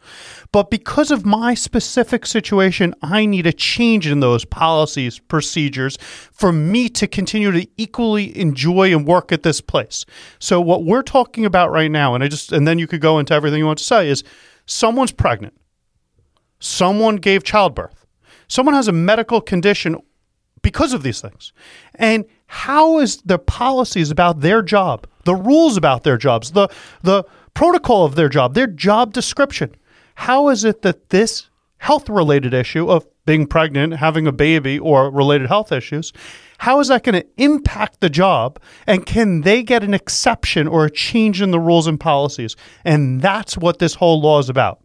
But 0.54 0.70
because 0.70 1.12
of 1.12 1.26
my 1.26 1.56
specific 1.56 2.26
situation, 2.26 2.96
I 3.02 3.26
need 3.26 3.46
a 3.46 3.52
change 3.52 4.08
in 4.08 4.22
those 4.22 4.46
policies, 4.46 5.20
procedures 5.20 5.98
for 6.32 6.54
me 6.54 6.88
to 6.88 7.06
continue 7.06 7.52
to 7.52 7.68
equally 7.76 8.38
enjoy 8.38 8.94
and 8.96 9.06
work 9.06 9.34
at 9.34 9.44
this 9.44 9.60
place. 9.60 10.06
So 10.40 10.62
what 10.62 10.86
we're 10.86 11.02
talking 11.02 11.46
about 11.46 11.70
right 11.70 11.92
now, 11.92 12.16
and 12.16 12.24
I 12.24 12.30
just 12.30 12.54
and 12.54 12.66
then 12.66 12.80
you 12.80 12.88
could 12.88 13.02
go 13.02 13.20
into 13.20 13.34
everything 13.34 13.60
you 13.60 13.66
want 13.66 13.80
to 13.80 13.84
say, 13.84 14.08
is 14.08 14.24
someone's 14.66 15.12
pregnant. 15.12 15.60
Someone 16.62 17.18
gave 17.18 17.44
childbirth. 17.44 18.06
Someone 18.48 18.74
has 18.74 18.88
a 18.88 18.94
medical 18.94 19.42
condition 19.42 19.98
because 20.62 20.94
of 20.94 21.04
these 21.04 21.20
things. 21.20 21.52
And 21.96 22.24
how 22.48 23.00
is 23.00 23.18
the 23.18 23.38
policies 23.38 24.12
about 24.12 24.40
their 24.40 24.62
job, 24.62 25.08
the 25.26 25.36
rules 25.36 25.78
about 25.78 26.04
their 26.04 26.18
jobs, 26.18 26.52
the 26.52 26.70
the 27.04 27.24
protocol 27.54 28.06
of 28.06 28.16
their 28.16 28.30
job, 28.30 28.54
their 28.54 28.68
job 28.68 29.14
description? 29.14 29.76
How 30.16 30.50
is 30.50 30.64
it 30.64 30.82
that 30.84 31.10
this 31.10 31.50
health 31.78 32.10
related 32.10 32.54
issue 32.54 32.90
of 32.90 33.06
being 33.26 33.48
pregnant, 33.48 33.94
having 33.94 34.28
a 34.28 34.32
baby, 34.32 34.80
or 34.80 35.10
related 35.10 35.48
health 35.48 35.72
issues, 35.72 36.14
how 36.60 36.80
is 36.80 36.88
that 36.88 37.04
going 37.04 37.22
to 37.22 37.28
impact 37.38 38.00
the 38.00 38.10
job? 38.10 38.60
And 38.88 39.06
can 39.06 39.42
they 39.42 39.64
get 39.64 39.84
an 39.84 39.94
exception 39.94 40.68
or 40.68 40.86
a 40.86 40.92
change 40.92 41.42
in 41.42 41.52
the 41.52 41.60
rules 41.60 41.88
and 41.88 42.00
policies? 42.00 42.56
And 42.84 43.22
that's 43.22 43.58
what 43.58 43.80
this 43.80 43.96
whole 43.96 44.22
law 44.22 44.40
is 44.40 44.50
about. 44.50 44.80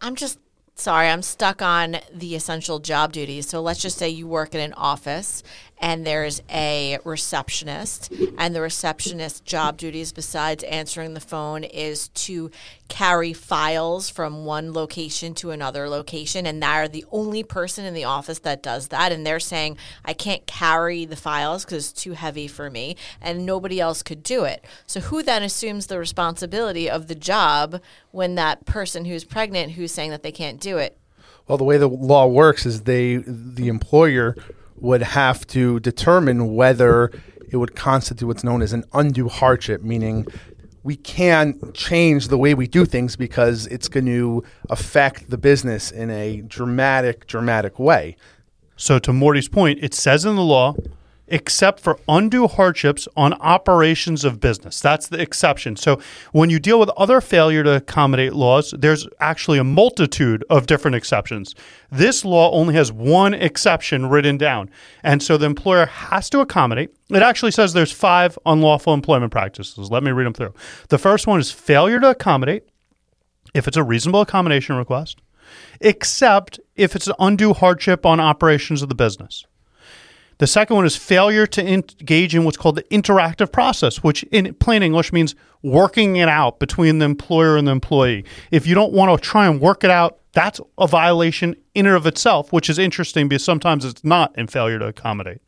I'm 0.00 0.16
just 0.16 0.38
sorry, 0.74 1.08
I'm 1.08 1.22
stuck 1.22 1.60
on 1.60 1.98
the 2.12 2.34
essential 2.34 2.78
job 2.78 3.12
duties. 3.12 3.46
So 3.48 3.60
let's 3.60 3.80
just 3.80 3.98
say 3.98 4.08
you 4.08 4.26
work 4.26 4.54
in 4.54 4.60
an 4.60 4.72
office 4.74 5.42
and 5.80 6.06
there's 6.06 6.42
a 6.50 6.98
receptionist, 7.04 8.12
and 8.36 8.54
the 8.54 8.60
receptionist 8.60 9.44
job 9.46 9.78
duties, 9.78 10.12
besides 10.12 10.62
answering 10.64 11.14
the 11.14 11.20
phone, 11.20 11.64
is 11.64 12.08
to 12.08 12.50
carry 12.88 13.32
files 13.32 14.10
from 14.10 14.44
one 14.44 14.74
location 14.74 15.32
to 15.34 15.52
another 15.52 15.88
location. 15.88 16.44
And 16.44 16.62
they're 16.62 16.86
the 16.86 17.06
only 17.10 17.42
person 17.42 17.86
in 17.86 17.94
the 17.94 18.04
office 18.04 18.40
that 18.40 18.62
does 18.62 18.88
that. 18.88 19.10
And 19.10 19.26
they're 19.26 19.40
saying, 19.40 19.78
I 20.04 20.12
can't 20.12 20.46
carry 20.46 21.06
the 21.06 21.16
files 21.16 21.64
because 21.64 21.90
it's 21.90 22.02
too 22.02 22.12
heavy 22.12 22.46
for 22.46 22.68
me, 22.68 22.96
and 23.20 23.46
nobody 23.46 23.80
else 23.80 24.02
could 24.02 24.22
do 24.22 24.44
it. 24.44 24.64
So, 24.86 25.00
who 25.00 25.22
then 25.22 25.42
assumes 25.42 25.86
the 25.86 25.98
responsibility 25.98 26.90
of 26.90 27.06
the 27.06 27.14
job 27.14 27.80
when 28.10 28.34
that 28.34 28.66
person 28.66 29.06
who's 29.06 29.24
pregnant, 29.24 29.72
who's 29.72 29.92
saying 29.92 30.10
that 30.10 30.22
they 30.22 30.32
can't 30.32 30.60
do 30.60 30.76
it, 30.76 30.98
Well, 31.48 31.56
the 31.56 31.64
way 31.64 31.78
the 31.78 31.88
law 31.88 32.26
works 32.26 32.66
is 32.66 32.82
they, 32.82 33.16
the 33.16 33.68
employer, 33.68 34.36
would 34.80 35.02
have 35.02 35.46
to 35.48 35.80
determine 35.80 36.54
whether 36.54 37.10
it 37.50 37.56
would 37.56 37.74
constitute 37.74 38.26
what's 38.26 38.44
known 38.44 38.62
as 38.62 38.72
an 38.72 38.84
undue 38.92 39.28
hardship, 39.28 39.82
meaning 39.82 40.26
we 40.82 40.96
can't 40.96 41.74
change 41.74 42.28
the 42.28 42.38
way 42.38 42.54
we 42.54 42.66
do 42.66 42.84
things 42.86 43.16
because 43.16 43.66
it's 43.66 43.88
going 43.88 44.06
to 44.06 44.42
affect 44.70 45.30
the 45.30 45.36
business 45.36 45.90
in 45.90 46.10
a 46.10 46.40
dramatic, 46.42 47.26
dramatic 47.26 47.78
way. 47.78 48.16
So, 48.76 48.98
to 49.00 49.12
Morty's 49.12 49.48
point, 49.48 49.78
it 49.82 49.92
says 49.92 50.24
in 50.24 50.36
the 50.36 50.42
law, 50.42 50.74
except 51.30 51.80
for 51.80 51.98
undue 52.08 52.48
hardships 52.48 53.08
on 53.16 53.34
operations 53.34 54.24
of 54.24 54.40
business. 54.40 54.80
That's 54.80 55.08
the 55.08 55.20
exception. 55.20 55.76
So, 55.76 56.00
when 56.32 56.50
you 56.50 56.58
deal 56.58 56.78
with 56.78 56.90
other 56.90 57.20
failure 57.20 57.62
to 57.62 57.76
accommodate 57.76 58.34
laws, 58.34 58.74
there's 58.76 59.06
actually 59.20 59.58
a 59.58 59.64
multitude 59.64 60.44
of 60.50 60.66
different 60.66 60.96
exceptions. 60.96 61.54
This 61.90 62.24
law 62.24 62.50
only 62.52 62.74
has 62.74 62.92
one 62.92 63.34
exception 63.34 64.06
written 64.06 64.36
down. 64.36 64.70
And 65.02 65.22
so 65.22 65.36
the 65.36 65.46
employer 65.46 65.86
has 65.86 66.30
to 66.30 66.40
accommodate. 66.40 66.90
It 67.08 67.22
actually 67.22 67.50
says 67.52 67.72
there's 67.72 67.92
five 67.92 68.38
unlawful 68.46 68.94
employment 68.94 69.32
practices. 69.32 69.90
Let 69.90 70.02
me 70.02 70.10
read 70.10 70.26
them 70.26 70.34
through. 70.34 70.54
The 70.88 70.98
first 70.98 71.26
one 71.26 71.40
is 71.40 71.50
failure 71.50 72.00
to 72.00 72.10
accommodate 72.10 72.64
if 73.54 73.66
it's 73.66 73.76
a 73.76 73.82
reasonable 73.82 74.20
accommodation 74.20 74.76
request, 74.76 75.20
except 75.80 76.60
if 76.76 76.94
it's 76.94 77.08
an 77.08 77.14
undue 77.18 77.52
hardship 77.52 78.06
on 78.06 78.20
operations 78.20 78.82
of 78.82 78.88
the 78.88 78.94
business. 78.94 79.46
The 80.40 80.46
second 80.46 80.76
one 80.76 80.86
is 80.86 80.96
failure 80.96 81.46
to 81.48 81.62
engage 81.62 82.34
in 82.34 82.44
what's 82.44 82.56
called 82.56 82.76
the 82.76 82.82
interactive 82.84 83.52
process, 83.52 84.02
which 84.02 84.22
in 84.32 84.54
plain 84.54 84.82
English 84.82 85.12
means 85.12 85.34
working 85.62 86.16
it 86.16 86.30
out 86.30 86.58
between 86.58 86.98
the 86.98 87.04
employer 87.04 87.58
and 87.58 87.68
the 87.68 87.72
employee. 87.72 88.24
If 88.50 88.66
you 88.66 88.74
don't 88.74 88.94
want 88.94 89.14
to 89.14 89.28
try 89.28 89.46
and 89.46 89.60
work 89.60 89.84
it 89.84 89.90
out, 89.90 90.18
that's 90.32 90.58
a 90.78 90.86
violation 90.86 91.56
in 91.74 91.84
and 91.84 91.94
of 91.94 92.06
itself, 92.06 92.54
which 92.54 92.70
is 92.70 92.78
interesting 92.78 93.28
because 93.28 93.44
sometimes 93.44 93.84
it's 93.84 94.02
not 94.02 94.34
in 94.38 94.46
failure 94.46 94.78
to 94.78 94.86
accommodate. 94.86 95.42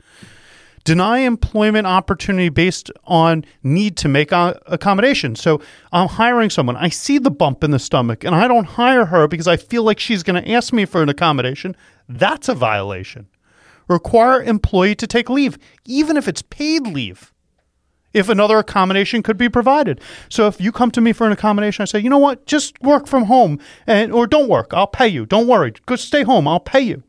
Deny 0.85 1.21
employment 1.21 1.87
opportunity 1.87 2.51
based 2.51 2.91
on 3.05 3.47
need 3.63 3.97
to 3.97 4.09
make 4.09 4.31
uh, 4.31 4.53
accommodation. 4.67 5.37
So 5.37 5.63
I'm 5.93 6.09
hiring 6.09 6.51
someone. 6.51 6.77
I 6.77 6.91
see 6.91 7.17
the 7.17 7.31
bump 7.31 7.65
in 7.65 7.71
the 7.71 7.79
stomach 7.79 8.25
and 8.25 8.35
I 8.35 8.47
don't 8.47 8.67
hire 8.67 9.07
her 9.07 9.27
because 9.27 9.49
I 9.49 9.57
feel 9.57 9.85
like 9.85 9.99
she's 9.99 10.23
going 10.23 10.45
to 10.45 10.51
ask 10.51 10.71
me 10.71 10.85
for 10.85 11.03
an 11.03 11.09
accommodation. 11.09 11.75
That's 12.11 12.51
a 12.51 12.55
violation 12.55 13.29
require 13.93 14.43
employee 14.43 14.95
to 14.97 15.07
take 15.07 15.31
leave, 15.31 15.59
even 15.85 16.17
if 16.17 16.27
it's 16.27 16.43
paid 16.43 16.87
leave, 16.87 17.33
if 18.13 18.29
another 18.29 18.59
accommodation 18.59 19.23
could 19.23 19.37
be 19.37 19.49
provided. 19.49 20.01
So 20.29 20.47
if 20.47 20.61
you 20.61 20.73
come 20.73 20.91
to 20.93 21.01
me 21.01 21.13
for 21.13 21.27
an 21.27 21.33
accommodation, 21.33 21.83
I 21.83 21.87
say, 21.87 22.01
you 22.01 22.11
know 22.11 22.19
what, 22.19 22.47
just 22.47 22.81
work 22.83 23.07
from 23.07 23.25
home 23.25 23.59
and 23.87 24.13
or 24.13 24.27
don't 24.27 24.49
work, 24.49 24.73
I'll 24.73 24.87
pay 24.87 25.09
you. 25.09 25.27
Don't 25.27 25.47
worry, 25.47 25.73
go 25.87 25.97
stay 25.97 26.23
home, 26.23 26.49
I'll 26.49 26.61
pay 26.61 26.81
you. 26.81 27.03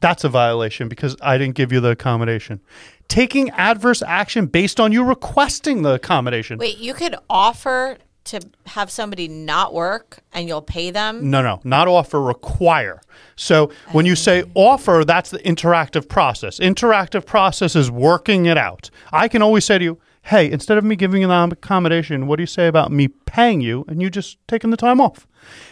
That's 0.00 0.24
a 0.24 0.28
violation 0.28 0.88
because 0.88 1.16
I 1.22 1.38
didn't 1.38 1.54
give 1.54 1.72
you 1.72 1.80
the 1.80 1.90
accommodation. 1.90 2.60
Taking 3.08 3.50
adverse 3.50 4.02
action 4.02 4.46
based 4.46 4.78
on 4.78 4.92
you 4.92 5.02
requesting 5.02 5.82
the 5.82 5.94
accommodation. 5.94 6.58
Wait, 6.58 6.78
you 6.78 6.92
could 6.92 7.16
offer 7.30 7.96
to 8.24 8.40
have 8.66 8.90
somebody 8.90 9.28
not 9.28 9.74
work 9.74 10.18
and 10.32 10.48
you'll 10.48 10.62
pay 10.62 10.90
them? 10.90 11.30
No, 11.30 11.42
no, 11.42 11.60
not 11.64 11.88
offer, 11.88 12.20
require. 12.20 13.00
So 13.36 13.70
when 13.92 14.06
you 14.06 14.16
say 14.16 14.42
oh. 14.42 14.62
offer, 14.62 15.04
that's 15.06 15.30
the 15.30 15.38
interactive 15.40 16.08
process. 16.08 16.58
Interactive 16.58 17.26
process 17.26 17.76
is 17.76 17.90
working 17.90 18.46
it 18.46 18.56
out. 18.56 18.90
I 19.12 19.28
can 19.28 19.42
always 19.42 19.64
say 19.64 19.78
to 19.78 19.84
you, 19.84 20.00
hey, 20.22 20.50
instead 20.50 20.78
of 20.78 20.84
me 20.84 20.96
giving 20.96 21.20
you 21.20 21.30
an 21.30 21.52
accommodation, 21.52 22.26
what 22.26 22.36
do 22.36 22.42
you 22.42 22.46
say 22.46 22.66
about 22.66 22.90
me 22.90 23.08
paying 23.08 23.60
you 23.60 23.84
and 23.88 24.00
you 24.00 24.08
just 24.08 24.38
taking 24.48 24.70
the 24.70 24.76
time 24.76 25.00
off? 25.00 25.26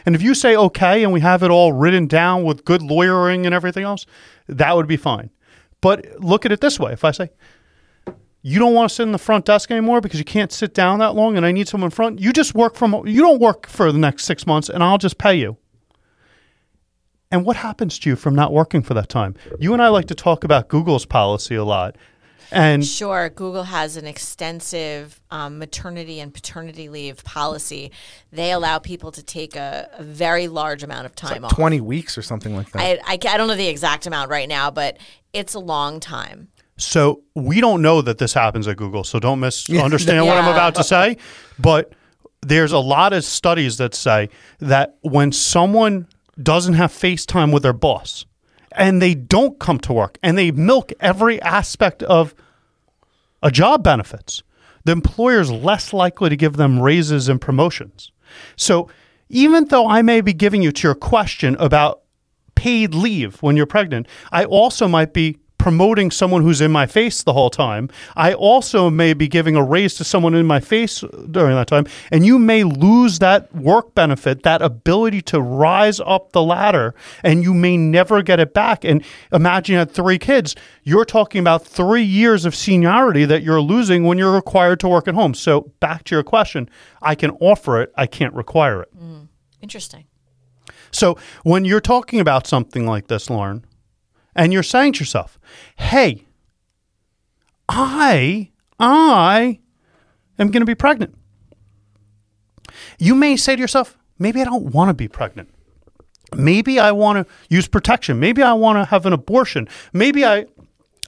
And 0.05 0.15
if 0.15 0.21
you 0.21 0.35
say 0.35 0.55
okay 0.55 1.03
and 1.03 1.13
we 1.13 1.21
have 1.21 1.43
it 1.43 1.51
all 1.51 1.73
written 1.73 2.07
down 2.07 2.45
with 2.45 2.65
good 2.65 2.83
lawyering 2.83 3.47
and 3.47 3.55
everything 3.55 3.85
else, 3.85 4.05
that 4.47 4.77
would 4.77 4.87
be 4.87 4.99
fine. 4.99 5.31
But 5.81 6.21
look 6.21 6.45
at 6.45 6.53
it 6.53 6.61
this 6.61 6.79
way. 6.79 6.93
If 6.93 7.05
I 7.05 7.11
say, 7.13 7.31
you 8.43 8.59
don't 8.59 8.75
want 8.75 8.89
to 8.89 8.95
sit 8.95 9.05
in 9.05 9.13
the 9.13 9.19
front 9.19 9.45
desk 9.45 9.71
anymore 9.71 10.01
because 10.01 10.19
you 10.19 10.25
can't 10.25 10.53
sit 10.53 10.75
down 10.75 10.99
that 10.99 11.15
long 11.15 11.37
and 11.37 11.47
I 11.47 11.53
need 11.53 11.69
someone 11.69 11.87
in 11.87 11.93
front, 11.93 12.21
you 12.21 12.33
just 12.33 12.55
work 12.55 12.75
from 12.75 13.07
you 13.07 13.23
don't 13.23 13.41
work 13.41 13.69
for 13.69 13.91
the 13.93 13.99
next 13.99 14.25
6 14.25 14.47
months 14.47 14.69
and 14.69 14.83
I'll 14.83 14.99
just 14.99 15.19
pay 15.19 15.35
you. 15.35 15.57
And 17.31 17.47
what 17.47 17.57
happens 17.57 17.99
to 18.01 18.11
you 18.11 18.17
from 18.17 18.35
not 18.35 18.53
working 18.53 18.83
for 18.83 18.93
that 18.93 19.09
time? 19.09 19.35
You 19.59 19.73
and 19.73 19.81
I 19.81 19.89
like 19.89 20.07
to 20.09 20.15
talk 20.15 20.45
about 20.45 20.69
Google's 20.69 21.07
policy 21.07 21.55
a 21.55 21.65
lot. 21.65 21.97
And 22.51 22.85
Sure, 22.85 23.31
Google 23.31 23.63
has 23.63 23.97
an 23.97 24.07
extensive 24.07 25.19
um, 25.31 25.59
maternity 25.59 26.21
and 26.21 26.35
paternity 26.35 26.91
leave 26.91 27.25
policy. 27.25 27.91
They 28.31 28.53
allow 28.53 28.79
people 28.79 29.11
to 29.13 29.23
take 29.23 29.57
a, 29.57 29.89
a 29.95 30.03
very 30.03 30.49
large 30.49 30.83
amount 30.83 31.07
of 31.07 31.15
time 31.15 31.47
off. 31.47 31.55
20 31.55 31.81
weeks 31.81 32.19
or 32.19 32.23
something 32.23 32.55
like 32.55 32.71
that. 32.73 32.83
I, 32.83 32.99
I, 33.07 33.13
I 33.13 33.37
don't 33.39 33.49
know 33.49 33.55
the 33.55 33.69
exact 33.69 34.07
amount 34.07 34.29
right 34.29 34.49
now, 34.49 34.71
but 34.71 34.99
it's 35.33 35.55
a 35.55 35.59
long 35.59 35.99
time. 35.99 36.49
So 36.83 37.23
we 37.35 37.61
don't 37.61 37.83
know 37.83 38.03
that 38.03 38.19
this 38.19 38.35
happens 38.35 38.67
at 38.69 38.77
Google, 38.77 39.05
so 39.05 39.19
don't 39.19 39.41
misunderstand 39.41 40.27
what 40.27 40.37
I'm 40.37 40.49
about 40.49 40.75
to 40.77 40.85
say. 40.85 41.17
But 41.59 41.93
there's 42.41 42.73
a 42.73 42.79
lot 42.79 43.13
of 43.13 43.25
studies 43.25 43.77
that 43.79 43.95
say 43.95 44.29
that 44.59 44.97
when 45.03 45.33
someone 45.33 46.09
doesn't 46.41 46.75
have 46.75 46.91
FaceTime 46.93 47.53
with 47.53 47.63
their 47.63 47.73
boss 47.73 48.27
and 48.73 49.01
they 49.01 49.15
don't 49.15 49.59
come 49.59 49.79
to 49.81 49.93
work 49.93 50.19
and 50.23 50.37
they 50.37 50.51
milk 50.51 50.93
every 51.01 51.41
aspect 51.43 52.03
of 52.03 52.35
a 53.43 53.51
job 53.51 53.85
benefits, 53.85 54.43
the 54.85 54.93
employer 54.93 55.41
is 55.41 55.51
less 55.51 55.93
likely 55.93 56.31
to 56.31 56.37
give 56.37 56.57
them 56.57 56.81
raises 56.81 57.29
and 57.29 57.41
promotions. 57.41 58.11
So 58.57 58.89
even 59.29 59.67
though 59.67 59.87
I 59.89 60.03
may 60.03 60.21
be 60.21 60.33
giving 60.33 60.63
you 60.63 60.73
to 60.73 60.89
your 60.89 60.95
question 60.95 61.57
about 61.59 62.03
paid 62.55 62.95
leave 62.95 63.43
when 63.43 63.57
you're 63.57 63.67
pregnant, 63.67 64.07
I 64.31 64.45
also 64.45 64.89
might 64.89 65.13
be 65.13 65.39
promoting 65.63 66.11
someone 66.11 66.43
who's 66.43 66.61
in 66.61 66.73
my 66.73 66.87
face 66.87 67.23
the 67.23 67.33
whole 67.33 67.49
time. 67.49 67.89
I 68.17 68.35
also 68.35 68.91
may 68.91 69.15
be 69.15 69.29
giving 69.29 69.55
a 69.55 69.63
raise 69.63 69.95
to 69.95 70.05
someone 70.05 70.35
in 70.35 70.45
my 70.45 70.59
face 70.59 71.05
during 71.31 71.55
that 71.55 71.69
time. 71.69 71.87
And 72.11 72.27
you 72.27 72.37
may 72.41 72.65
lose 72.65 73.21
that 73.21 73.55
work 73.55 73.95
benefit, 73.95 74.43
that 74.43 74.61
ability 74.61 75.23
to 75.23 75.41
rise 75.41 76.01
up 76.01 76.33
the 76.33 76.43
ladder, 76.43 76.97
and 77.23 77.45
you 77.45 77.55
may 77.55 77.77
never 77.77 78.23
get 78.23 78.41
it 78.41 78.53
back. 78.53 78.85
And 78.85 79.05
imagine 79.31 79.75
you 79.75 79.79
had 79.79 79.93
three 79.93 80.19
kids. 80.19 80.57
You're 80.83 81.05
talking 81.05 81.39
about 81.39 81.65
three 81.65 82.03
years 82.03 82.45
of 82.45 82.57
seniority 82.57 83.25
that 83.25 83.45
you're 83.45 83.61
losing 83.61 84.03
when 84.03 84.19
you're 84.19 84.35
required 84.35 84.81
to 84.81 84.89
work 84.89 85.07
at 85.07 85.15
home. 85.15 85.33
So 85.33 85.73
back 85.79 86.03
to 86.05 86.17
your 86.17 86.25
question, 86.25 86.69
I 87.01 87.15
can 87.15 87.31
offer 87.41 87.81
it, 87.81 87.93
I 87.97 88.07
can't 88.07 88.35
require 88.35 88.83
it. 88.83 88.89
Mm, 89.01 89.29
interesting. 89.61 90.07
So 90.91 91.17
when 91.45 91.65
you're 91.65 91.81
talking 91.81 92.19
about 92.19 92.49
something 92.49 92.85
like 92.85 93.07
this, 93.07 93.31
Lauren, 93.31 93.65
and 94.35 94.53
you're 94.53 94.63
saying 94.63 94.95
to 94.95 95.01
yourself, 95.01 95.39
"Hey, 95.77 96.27
I 97.69 98.51
I 98.79 99.61
am 100.39 100.51
going 100.51 100.61
to 100.63 100.67
be 100.67 100.75
pregnant." 100.75 101.15
You 102.99 103.15
may 103.15 103.37
say 103.37 103.57
to 103.57 103.61
yourself, 103.61 103.97
"Maybe 104.19 104.41
I 104.41 104.45
don't 104.45 104.73
want 104.73 104.89
to 104.89 104.95
be 104.95 105.09
pregnant. 105.09 105.49
Maybe 106.35 106.79
I 106.79 106.93
want 106.93 107.27
to 107.27 107.35
use 107.49 107.69
protection. 107.69 108.19
Maybe 108.19 108.43
I 108.43 108.53
want 108.55 108.77
to 108.79 108.85
have 108.87 109.05
an 109.07 109.13
abortion. 109.13 109.69
Maybe 109.93 110.25
I 110.25 110.47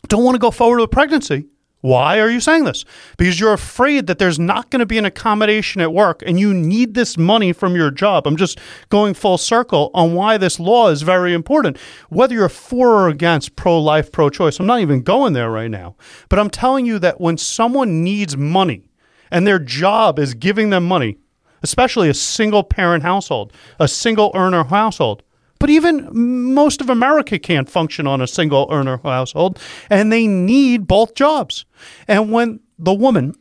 don't 0.08 0.24
want 0.24 0.34
to 0.34 0.38
go 0.38 0.50
forward 0.50 0.80
with 0.80 0.90
pregnancy." 0.90 1.46
Why 1.84 2.18
are 2.18 2.30
you 2.30 2.40
saying 2.40 2.64
this? 2.64 2.82
Because 3.18 3.38
you're 3.38 3.52
afraid 3.52 4.06
that 4.06 4.18
there's 4.18 4.38
not 4.38 4.70
going 4.70 4.80
to 4.80 4.86
be 4.86 4.96
an 4.96 5.04
accommodation 5.04 5.82
at 5.82 5.92
work 5.92 6.22
and 6.24 6.40
you 6.40 6.54
need 6.54 6.94
this 6.94 7.18
money 7.18 7.52
from 7.52 7.76
your 7.76 7.90
job. 7.90 8.26
I'm 8.26 8.38
just 8.38 8.58
going 8.88 9.12
full 9.12 9.36
circle 9.36 9.90
on 9.92 10.14
why 10.14 10.38
this 10.38 10.58
law 10.58 10.88
is 10.88 11.02
very 11.02 11.34
important. 11.34 11.76
Whether 12.08 12.36
you're 12.36 12.48
for 12.48 13.02
or 13.02 13.08
against 13.08 13.54
pro 13.54 13.78
life, 13.78 14.10
pro 14.10 14.30
choice, 14.30 14.58
I'm 14.58 14.64
not 14.64 14.80
even 14.80 15.02
going 15.02 15.34
there 15.34 15.50
right 15.50 15.70
now. 15.70 15.96
But 16.30 16.38
I'm 16.38 16.48
telling 16.48 16.86
you 16.86 16.98
that 17.00 17.20
when 17.20 17.36
someone 17.36 18.02
needs 18.02 18.34
money 18.34 18.88
and 19.30 19.46
their 19.46 19.58
job 19.58 20.18
is 20.18 20.32
giving 20.32 20.70
them 20.70 20.88
money, 20.88 21.18
especially 21.62 22.08
a 22.08 22.14
single 22.14 22.62
parent 22.62 23.02
household, 23.02 23.52
a 23.78 23.88
single 23.88 24.30
earner 24.34 24.64
household. 24.64 25.22
But 25.64 25.70
even 25.70 26.10
most 26.52 26.82
of 26.82 26.90
America 26.90 27.38
can't 27.38 27.70
function 27.70 28.06
on 28.06 28.20
a 28.20 28.26
single 28.26 28.68
earner 28.70 29.00
household, 29.02 29.58
and 29.88 30.12
they 30.12 30.26
need 30.26 30.86
both 30.86 31.14
jobs. 31.14 31.64
And 32.06 32.30
when 32.30 32.60
the 32.78 32.92
woman 32.92 33.32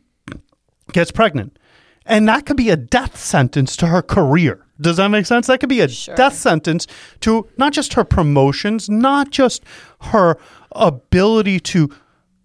gets 0.94 1.12
pregnant, 1.12 1.60
and 2.06 2.26
that 2.30 2.46
could 2.46 2.56
be 2.56 2.70
a 2.70 2.78
death 2.78 3.18
sentence 3.18 3.76
to 3.76 3.88
her 3.88 4.02
career. 4.02 4.66
Does 4.80 4.96
that 4.96 5.10
make 5.10 5.26
sense? 5.26 5.48
That 5.48 5.60
could 5.60 5.68
be 5.68 5.82
a 5.82 5.90
Sure. 5.90 6.16
death 6.16 6.36
sentence 6.36 6.88
to 7.20 7.46
not 7.58 7.74
just 7.74 7.96
her 7.96 8.06
promotions, 8.06 8.90
not 8.90 9.30
just 9.30 9.62
her 10.04 10.38
ability 10.72 11.60
to 11.60 11.90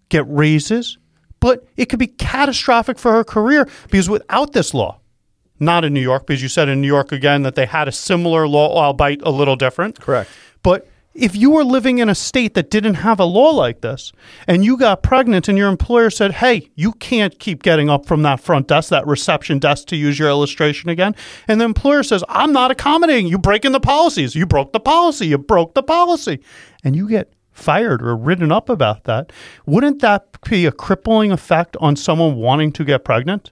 get 0.09 0.25
raises, 0.27 0.97
but 1.39 1.65
it 1.77 1.85
could 1.85 1.99
be 1.99 2.07
catastrophic 2.07 2.99
for 2.99 3.13
her 3.13 3.23
career 3.23 3.65
because 3.89 4.09
without 4.09 4.51
this 4.51 4.73
law, 4.73 4.98
not 5.59 5.85
in 5.85 5.93
New 5.93 6.01
York, 6.01 6.27
because 6.27 6.41
you 6.41 6.49
said 6.49 6.69
in 6.69 6.81
New 6.81 6.87
York 6.87 7.11
again 7.11 7.43
that 7.43 7.55
they 7.55 7.65
had 7.65 7.87
a 7.87 7.91
similar 7.91 8.47
law, 8.47 8.75
albeit 8.75 9.21
a 9.23 9.29
little 9.29 9.55
different. 9.55 9.99
Correct. 9.99 10.29
But 10.63 10.87
if 11.15 11.35
you 11.35 11.49
were 11.49 11.63
living 11.63 11.97
in 11.97 12.07
a 12.07 12.15
state 12.15 12.53
that 12.53 12.69
didn't 12.69 12.93
have 12.93 13.19
a 13.19 13.25
law 13.25 13.49
like 13.49 13.81
this 13.81 14.13
and 14.47 14.63
you 14.63 14.77
got 14.77 15.03
pregnant 15.03 15.49
and 15.49 15.57
your 15.57 15.67
employer 15.67 16.09
said, 16.09 16.33
hey, 16.33 16.69
you 16.75 16.93
can't 16.93 17.39
keep 17.39 17.63
getting 17.63 17.89
up 17.89 18.05
from 18.05 18.21
that 18.21 18.39
front 18.39 18.67
desk, 18.67 18.89
that 18.89 19.07
reception 19.07 19.59
desk, 19.59 19.87
to 19.87 19.95
use 19.95 20.19
your 20.19 20.29
illustration 20.29 20.89
again, 20.89 21.15
and 21.47 21.59
the 21.59 21.65
employer 21.65 22.03
says, 22.03 22.23
I'm 22.29 22.53
not 22.53 22.71
accommodating 22.71 23.27
you, 23.27 23.37
breaking 23.37 23.71
the 23.71 23.79
policies. 23.79 24.35
You 24.35 24.45
broke 24.45 24.71
the 24.71 24.79
policy. 24.79 25.27
You 25.27 25.37
broke 25.37 25.73
the 25.73 25.83
policy. 25.83 26.39
And 26.83 26.95
you 26.95 27.09
get 27.09 27.33
fired 27.51 28.01
or 28.01 28.15
written 28.15 28.51
up 28.51 28.69
about 28.69 29.03
that, 29.03 29.33
wouldn't 29.65 30.01
that 30.01 30.27
be 30.49 30.65
a 30.65 30.71
crippling 30.71 31.31
effect 31.31 31.75
on 31.81 31.95
someone 31.97 32.37
wanting 32.37 32.71
to 32.73 32.85
get 32.85 33.03
pregnant? 33.03 33.51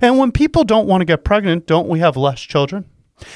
And 0.00 0.18
when 0.18 0.32
people 0.32 0.64
don't 0.64 0.86
want 0.86 1.00
to 1.00 1.04
get 1.04 1.24
pregnant, 1.24 1.66
don't 1.66 1.88
we 1.88 2.00
have 2.00 2.16
less 2.16 2.40
children? 2.40 2.86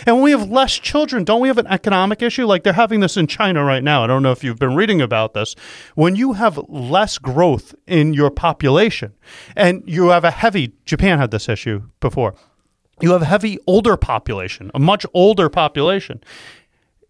And 0.07 0.17
when 0.17 0.25
we 0.25 0.31
have 0.33 0.51
less 0.51 0.79
children, 0.79 1.25
don't 1.25 1.41
we 1.41 1.49
have 1.49 1.59
an 1.59 1.67
economic 1.69 2.21
issue? 2.21 2.47
Like 2.47 2.65
they're 2.65 2.73
having 2.73 3.01
this 3.01 3.17
in 3.17 3.27
China 3.27 3.65
right 3.65 3.83
now. 3.83 4.03
I 4.03 4.07
don't 4.07 4.23
know 4.23 4.33
if 4.33 4.43
you've 4.43 4.59
been 4.59 4.75
reading 4.75 5.01
about 5.01 5.35
this. 5.35 5.55
When 5.95 6.17
you 6.17 6.33
have 6.35 6.59
less 6.69 7.19
growth 7.19 7.75
in 7.87 8.13
your 8.13 8.31
population 8.31 9.15
and 9.57 9.83
you 9.87 10.09
have 10.09 10.25
a 10.25 10.31
heavy, 10.31 10.73
Japan 10.85 11.19
had 11.19 11.31
this 11.31 11.49
issue 11.49 11.83
before, 12.01 12.35
you 13.01 13.13
have 13.13 13.23
a 13.23 13.27
heavy 13.27 13.59
older 13.67 13.97
population, 13.97 14.71
a 14.75 14.81
much 14.81 15.07
older 15.15 15.49
population. 15.49 16.21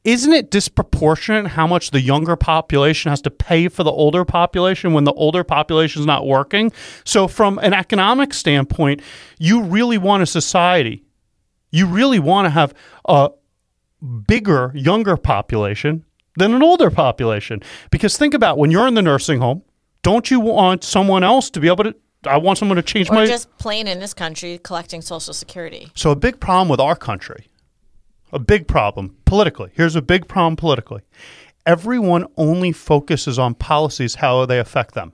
Isn't 0.04 0.32
it 0.32 0.50
disproportionate 0.50 1.48
how 1.48 1.66
much 1.66 1.90
the 1.90 2.00
younger 2.00 2.36
population 2.36 3.10
has 3.10 3.20
to 3.22 3.30
pay 3.30 3.68
for 3.68 3.82
the 3.82 3.90
older 3.90 4.24
population 4.24 4.92
when 4.92 5.04
the 5.04 5.12
older 5.12 5.44
population 5.44 6.00
is 6.00 6.06
not 6.06 6.26
working? 6.26 6.72
So, 7.04 7.28
from 7.28 7.58
an 7.58 7.74
economic 7.74 8.32
standpoint, 8.32 9.02
you 9.38 9.62
really 9.62 9.98
want 9.98 10.22
a 10.22 10.26
society 10.26 11.04
you 11.70 11.86
really 11.86 12.18
want 12.18 12.46
to 12.46 12.50
have 12.50 12.74
a 13.06 13.30
bigger 14.26 14.72
younger 14.74 15.16
population 15.16 16.04
than 16.36 16.54
an 16.54 16.62
older 16.62 16.90
population 16.90 17.60
because 17.90 18.16
think 18.16 18.32
about 18.34 18.58
when 18.58 18.70
you're 18.70 18.86
in 18.86 18.94
the 18.94 19.02
nursing 19.02 19.40
home 19.40 19.62
don't 20.02 20.30
you 20.30 20.38
want 20.38 20.84
someone 20.84 21.24
else 21.24 21.50
to 21.50 21.58
be 21.60 21.66
able 21.66 21.82
to 21.84 21.94
i 22.26 22.36
want 22.36 22.58
someone 22.58 22.76
to 22.76 22.82
change 22.82 23.10
Or 23.10 23.14
my 23.14 23.26
just 23.26 23.50
plain 23.58 23.88
in 23.88 23.98
this 23.98 24.14
country 24.14 24.58
collecting 24.62 25.02
Social 25.02 25.34
Security. 25.34 25.88
so 25.94 26.10
a 26.12 26.16
big 26.16 26.38
problem 26.38 26.68
with 26.68 26.80
our 26.80 26.94
country 26.94 27.48
a 28.32 28.38
big 28.38 28.66
problem 28.68 29.16
politically 29.24 29.70
here's 29.74 29.96
a 29.96 30.02
big 30.02 30.28
problem 30.28 30.56
politically 30.56 31.02
everyone 31.66 32.26
only 32.36 32.72
focuses 32.72 33.38
on 33.38 33.54
policies 33.54 34.16
how 34.16 34.44
they 34.46 34.58
affect 34.58 34.94
them 34.94 35.12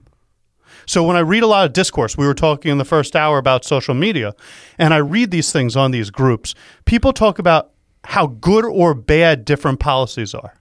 so 0.86 1.04
when 1.04 1.16
I 1.16 1.20
read 1.20 1.42
a 1.42 1.46
lot 1.46 1.66
of 1.66 1.72
discourse, 1.72 2.16
we 2.16 2.26
were 2.26 2.34
talking 2.34 2.70
in 2.70 2.78
the 2.78 2.84
first 2.84 3.16
hour 3.16 3.38
about 3.38 3.64
social 3.64 3.94
media, 3.94 4.34
and 4.78 4.92
I 4.92 4.98
read 4.98 5.30
these 5.30 5.52
things 5.52 5.76
on 5.76 5.90
these 5.90 6.10
groups. 6.10 6.54
People 6.84 7.12
talk 7.12 7.38
about 7.38 7.70
how 8.04 8.26
good 8.26 8.64
or 8.64 8.94
bad 8.94 9.44
different 9.44 9.80
policies 9.80 10.34
are. 10.34 10.54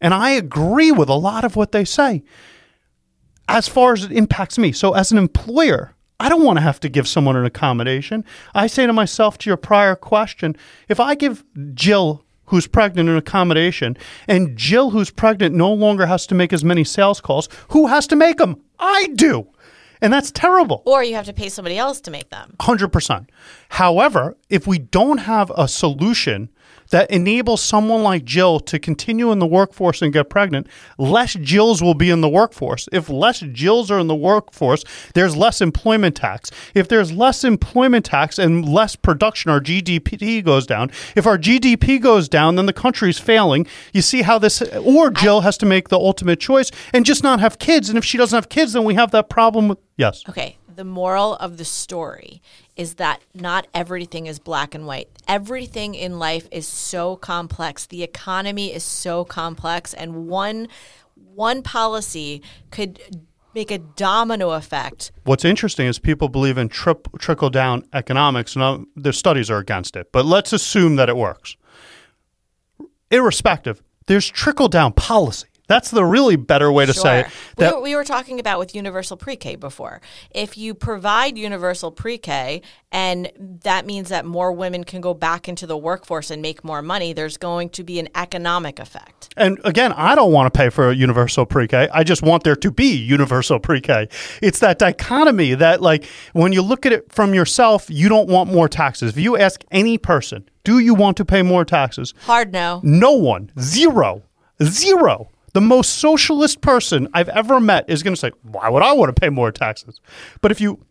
And 0.00 0.14
I 0.14 0.30
agree 0.30 0.92
with 0.92 1.08
a 1.08 1.14
lot 1.14 1.44
of 1.44 1.56
what 1.56 1.72
they 1.72 1.84
say 1.84 2.22
as 3.48 3.66
far 3.66 3.92
as 3.92 4.04
it 4.04 4.12
impacts 4.12 4.58
me. 4.58 4.72
So 4.72 4.94
as 4.94 5.10
an 5.10 5.18
employer, 5.18 5.94
I 6.20 6.28
don't 6.28 6.44
want 6.44 6.58
to 6.58 6.62
have 6.62 6.78
to 6.80 6.90
give 6.90 7.08
someone 7.08 7.34
an 7.34 7.46
accommodation. 7.46 8.26
I 8.54 8.66
say 8.66 8.86
to 8.86 8.92
myself 8.92 9.38
to 9.38 9.50
your 9.50 9.56
prior 9.56 9.96
question, 9.96 10.54
if 10.88 11.00
I 11.00 11.14
give 11.14 11.42
Jill 11.72 12.24
who's 12.44 12.66
pregnant 12.66 13.08
an 13.08 13.16
accommodation 13.16 13.96
and 14.28 14.54
Jill 14.56 14.90
who's 14.90 15.10
pregnant 15.10 15.54
no 15.54 15.72
longer 15.72 16.04
has 16.06 16.26
to 16.26 16.34
make 16.34 16.52
as 16.52 16.62
many 16.62 16.84
sales 16.84 17.22
calls, 17.22 17.48
who 17.68 17.86
has 17.86 18.06
to 18.08 18.16
make 18.16 18.36
them? 18.36 18.60
I 18.78 19.08
do. 19.14 19.48
And 20.02 20.12
that's 20.12 20.30
terrible. 20.30 20.82
Or 20.84 21.02
you 21.02 21.14
have 21.14 21.26
to 21.26 21.32
pay 21.32 21.48
somebody 21.48 21.78
else 21.78 22.00
to 22.02 22.10
make 22.10 22.28
them. 22.28 22.54
100%. 22.58 23.28
However, 23.70 24.36
if 24.50 24.66
we 24.66 24.78
don't 24.78 25.18
have 25.18 25.50
a 25.56 25.68
solution 25.68 26.50
that 26.90 27.10
enables 27.10 27.62
someone 27.62 28.02
like 28.02 28.24
Jill 28.24 28.60
to 28.60 28.78
continue 28.78 29.32
in 29.32 29.38
the 29.38 29.46
workforce 29.46 30.02
and 30.02 30.12
get 30.12 30.28
pregnant, 30.28 30.66
less 30.98 31.34
Jills 31.34 31.82
will 31.82 31.94
be 31.94 32.10
in 32.10 32.20
the 32.20 32.28
workforce. 32.28 32.88
If 32.92 33.08
less 33.08 33.40
Jills 33.40 33.90
are 33.90 33.98
in 33.98 34.06
the 34.06 34.14
workforce, 34.14 34.84
there's 35.14 35.36
less 35.36 35.60
employment 35.60 36.16
tax. 36.16 36.50
If 36.74 36.88
there's 36.88 37.12
less 37.12 37.44
employment 37.44 38.04
tax 38.04 38.38
and 38.38 38.68
less 38.68 38.96
production, 38.96 39.50
our 39.50 39.60
GDP 39.60 40.44
goes 40.44 40.66
down. 40.66 40.90
If 41.16 41.26
our 41.26 41.38
GDP 41.38 42.00
goes 42.00 42.28
down, 42.28 42.56
then 42.56 42.66
the 42.66 42.72
country's 42.72 43.18
failing. 43.18 43.66
You 43.92 44.02
see 44.02 44.22
how 44.22 44.38
this, 44.38 44.62
or 44.62 45.10
Jill 45.10 45.42
has 45.42 45.56
to 45.58 45.66
make 45.66 45.88
the 45.88 45.98
ultimate 45.98 46.40
choice 46.40 46.70
and 46.92 47.04
just 47.04 47.22
not 47.22 47.40
have 47.40 47.58
kids. 47.58 47.88
And 47.88 47.96
if 47.96 48.04
she 48.04 48.18
doesn't 48.18 48.36
have 48.36 48.48
kids, 48.48 48.72
then 48.72 48.84
we 48.84 48.94
have 48.94 49.10
that 49.12 49.28
problem 49.28 49.68
with, 49.68 49.78
yes. 49.96 50.24
Okay. 50.28 50.56
The 50.80 50.84
moral 50.84 51.34
of 51.34 51.58
the 51.58 51.66
story 51.66 52.40
is 52.74 52.94
that 52.94 53.20
not 53.34 53.66
everything 53.74 54.24
is 54.24 54.38
black 54.38 54.74
and 54.74 54.86
white. 54.86 55.10
Everything 55.28 55.94
in 55.94 56.18
life 56.18 56.48
is 56.50 56.66
so 56.66 57.16
complex. 57.16 57.84
The 57.84 58.02
economy 58.02 58.72
is 58.72 58.82
so 58.82 59.26
complex 59.26 59.92
and 59.92 60.26
one 60.26 60.68
one 61.34 61.60
policy 61.60 62.40
could 62.70 62.98
make 63.54 63.70
a 63.70 63.76
domino 63.76 64.52
effect. 64.52 65.12
What's 65.24 65.44
interesting 65.44 65.86
is 65.86 65.98
people 65.98 66.30
believe 66.30 66.56
in 66.56 66.70
trip, 66.70 67.08
trickle 67.18 67.50
down 67.50 67.84
economics. 67.92 68.56
Now, 68.56 68.86
their 68.96 69.12
studies 69.12 69.50
are 69.50 69.58
against 69.58 69.96
it, 69.96 70.10
but 70.12 70.24
let's 70.24 70.54
assume 70.54 70.96
that 70.96 71.10
it 71.10 71.16
works. 71.18 71.58
Irrespective, 73.10 73.82
there's 74.06 74.30
trickle 74.30 74.68
down 74.68 74.94
policy. 74.94 75.49
That's 75.70 75.92
the 75.92 76.04
really 76.04 76.34
better 76.34 76.72
way 76.72 76.84
to 76.84 76.92
say 76.92 77.20
it. 77.20 77.30
Sure. 77.30 77.32
That 77.58 77.74
we, 77.74 77.76
were, 77.76 77.82
we 77.82 77.94
were 77.94 78.02
talking 78.02 78.40
about 78.40 78.58
with 78.58 78.74
universal 78.74 79.16
pre-K 79.16 79.54
before. 79.54 80.00
If 80.32 80.58
you 80.58 80.74
provide 80.74 81.38
universal 81.38 81.92
pre-K 81.92 82.60
and 82.90 83.30
that 83.62 83.86
means 83.86 84.08
that 84.08 84.24
more 84.24 84.50
women 84.50 84.82
can 84.82 85.00
go 85.00 85.14
back 85.14 85.48
into 85.48 85.68
the 85.68 85.76
workforce 85.76 86.28
and 86.28 86.42
make 86.42 86.64
more 86.64 86.82
money, 86.82 87.12
there's 87.12 87.36
going 87.36 87.68
to 87.70 87.84
be 87.84 88.00
an 88.00 88.08
economic 88.16 88.80
effect. 88.80 89.32
And 89.36 89.60
again, 89.62 89.92
I 89.92 90.16
don't 90.16 90.32
want 90.32 90.52
to 90.52 90.58
pay 90.58 90.70
for 90.70 90.90
a 90.90 90.92
universal 90.92 91.46
pre-K. 91.46 91.88
I 91.94 92.02
just 92.02 92.24
want 92.24 92.42
there 92.42 92.56
to 92.56 92.70
be 92.72 92.96
universal 92.96 93.60
pre-K. 93.60 94.08
It's 94.42 94.58
that 94.58 94.80
dichotomy 94.80 95.54
that 95.54 95.80
like 95.80 96.04
when 96.32 96.52
you 96.52 96.62
look 96.62 96.84
at 96.84 96.92
it 96.92 97.12
from 97.12 97.32
yourself, 97.32 97.86
you 97.88 98.08
don't 98.08 98.28
want 98.28 98.52
more 98.52 98.68
taxes. 98.68 99.12
If 99.12 99.18
you 99.18 99.36
ask 99.36 99.62
any 99.70 99.98
person, 99.98 100.48
do 100.64 100.80
you 100.80 100.94
want 100.94 101.16
to 101.18 101.24
pay 101.24 101.42
more 101.42 101.64
taxes? 101.64 102.12
Hard 102.22 102.52
no. 102.52 102.80
No 102.82 103.12
one, 103.12 103.52
zero, 103.60 104.22
zero. 104.60 105.28
The 105.52 105.60
most 105.60 105.98
socialist 105.98 106.60
person 106.60 107.08
I've 107.12 107.28
ever 107.28 107.60
met 107.60 107.84
is 107.88 108.02
going 108.02 108.14
to 108.14 108.20
say, 108.20 108.30
"Why 108.42 108.68
would 108.68 108.82
I 108.82 108.92
want 108.92 109.14
to 109.14 109.20
pay 109.20 109.30
more 109.30 109.50
taxes?" 109.50 110.00
But 110.40 110.50
if 110.50 110.60
you 110.60 110.84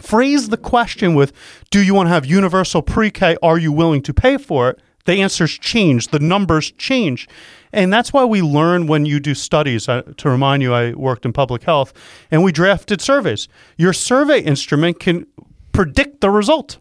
phrase 0.00 0.48
the 0.48 0.56
question 0.56 1.14
with, 1.14 1.32
"Do 1.70 1.82
you 1.82 1.94
want 1.94 2.06
to 2.06 2.10
have 2.10 2.24
universal 2.24 2.82
pre-K? 2.82 3.36
Are 3.42 3.58
you 3.58 3.72
willing 3.72 4.02
to 4.02 4.14
pay 4.14 4.38
for 4.38 4.70
it?" 4.70 4.80
The 5.06 5.22
answers 5.22 5.58
change, 5.58 6.08
the 6.08 6.18
numbers 6.18 6.72
change. 6.72 7.28
And 7.72 7.92
that's 7.92 8.12
why 8.12 8.24
we 8.24 8.42
learn 8.42 8.86
when 8.86 9.06
you 9.06 9.18
do 9.20 9.34
studies. 9.34 9.88
Uh, 9.88 10.02
to 10.18 10.28
remind 10.28 10.62
you, 10.62 10.74
I 10.74 10.92
worked 10.92 11.24
in 11.24 11.32
public 11.32 11.62
health 11.62 11.92
and 12.30 12.44
we 12.44 12.52
drafted 12.52 13.00
surveys. 13.00 13.48
Your 13.76 13.92
survey 13.92 14.40
instrument 14.40 15.00
can 15.00 15.26
predict 15.72 16.20
the 16.20 16.30
result. 16.30 16.78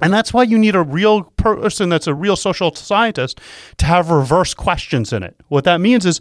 And 0.00 0.12
that's 0.12 0.34
why 0.34 0.42
you 0.42 0.58
need 0.58 0.74
a 0.74 0.82
real 0.82 1.22
person 1.22 1.88
that's 1.88 2.06
a 2.06 2.14
real 2.14 2.36
social 2.36 2.74
scientist 2.74 3.40
to 3.78 3.86
have 3.86 4.10
reverse 4.10 4.52
questions 4.52 5.12
in 5.12 5.22
it. 5.22 5.36
What 5.48 5.64
that 5.64 5.80
means 5.80 6.04
is 6.04 6.20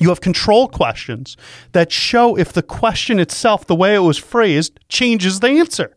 you 0.00 0.08
have 0.08 0.20
control 0.20 0.68
questions 0.68 1.36
that 1.72 1.92
show 1.92 2.36
if 2.36 2.52
the 2.52 2.62
question 2.62 3.18
itself, 3.18 3.66
the 3.66 3.74
way 3.74 3.94
it 3.94 4.00
was 4.00 4.18
phrased, 4.18 4.78
changes 4.88 5.40
the 5.40 5.48
answer. 5.48 5.92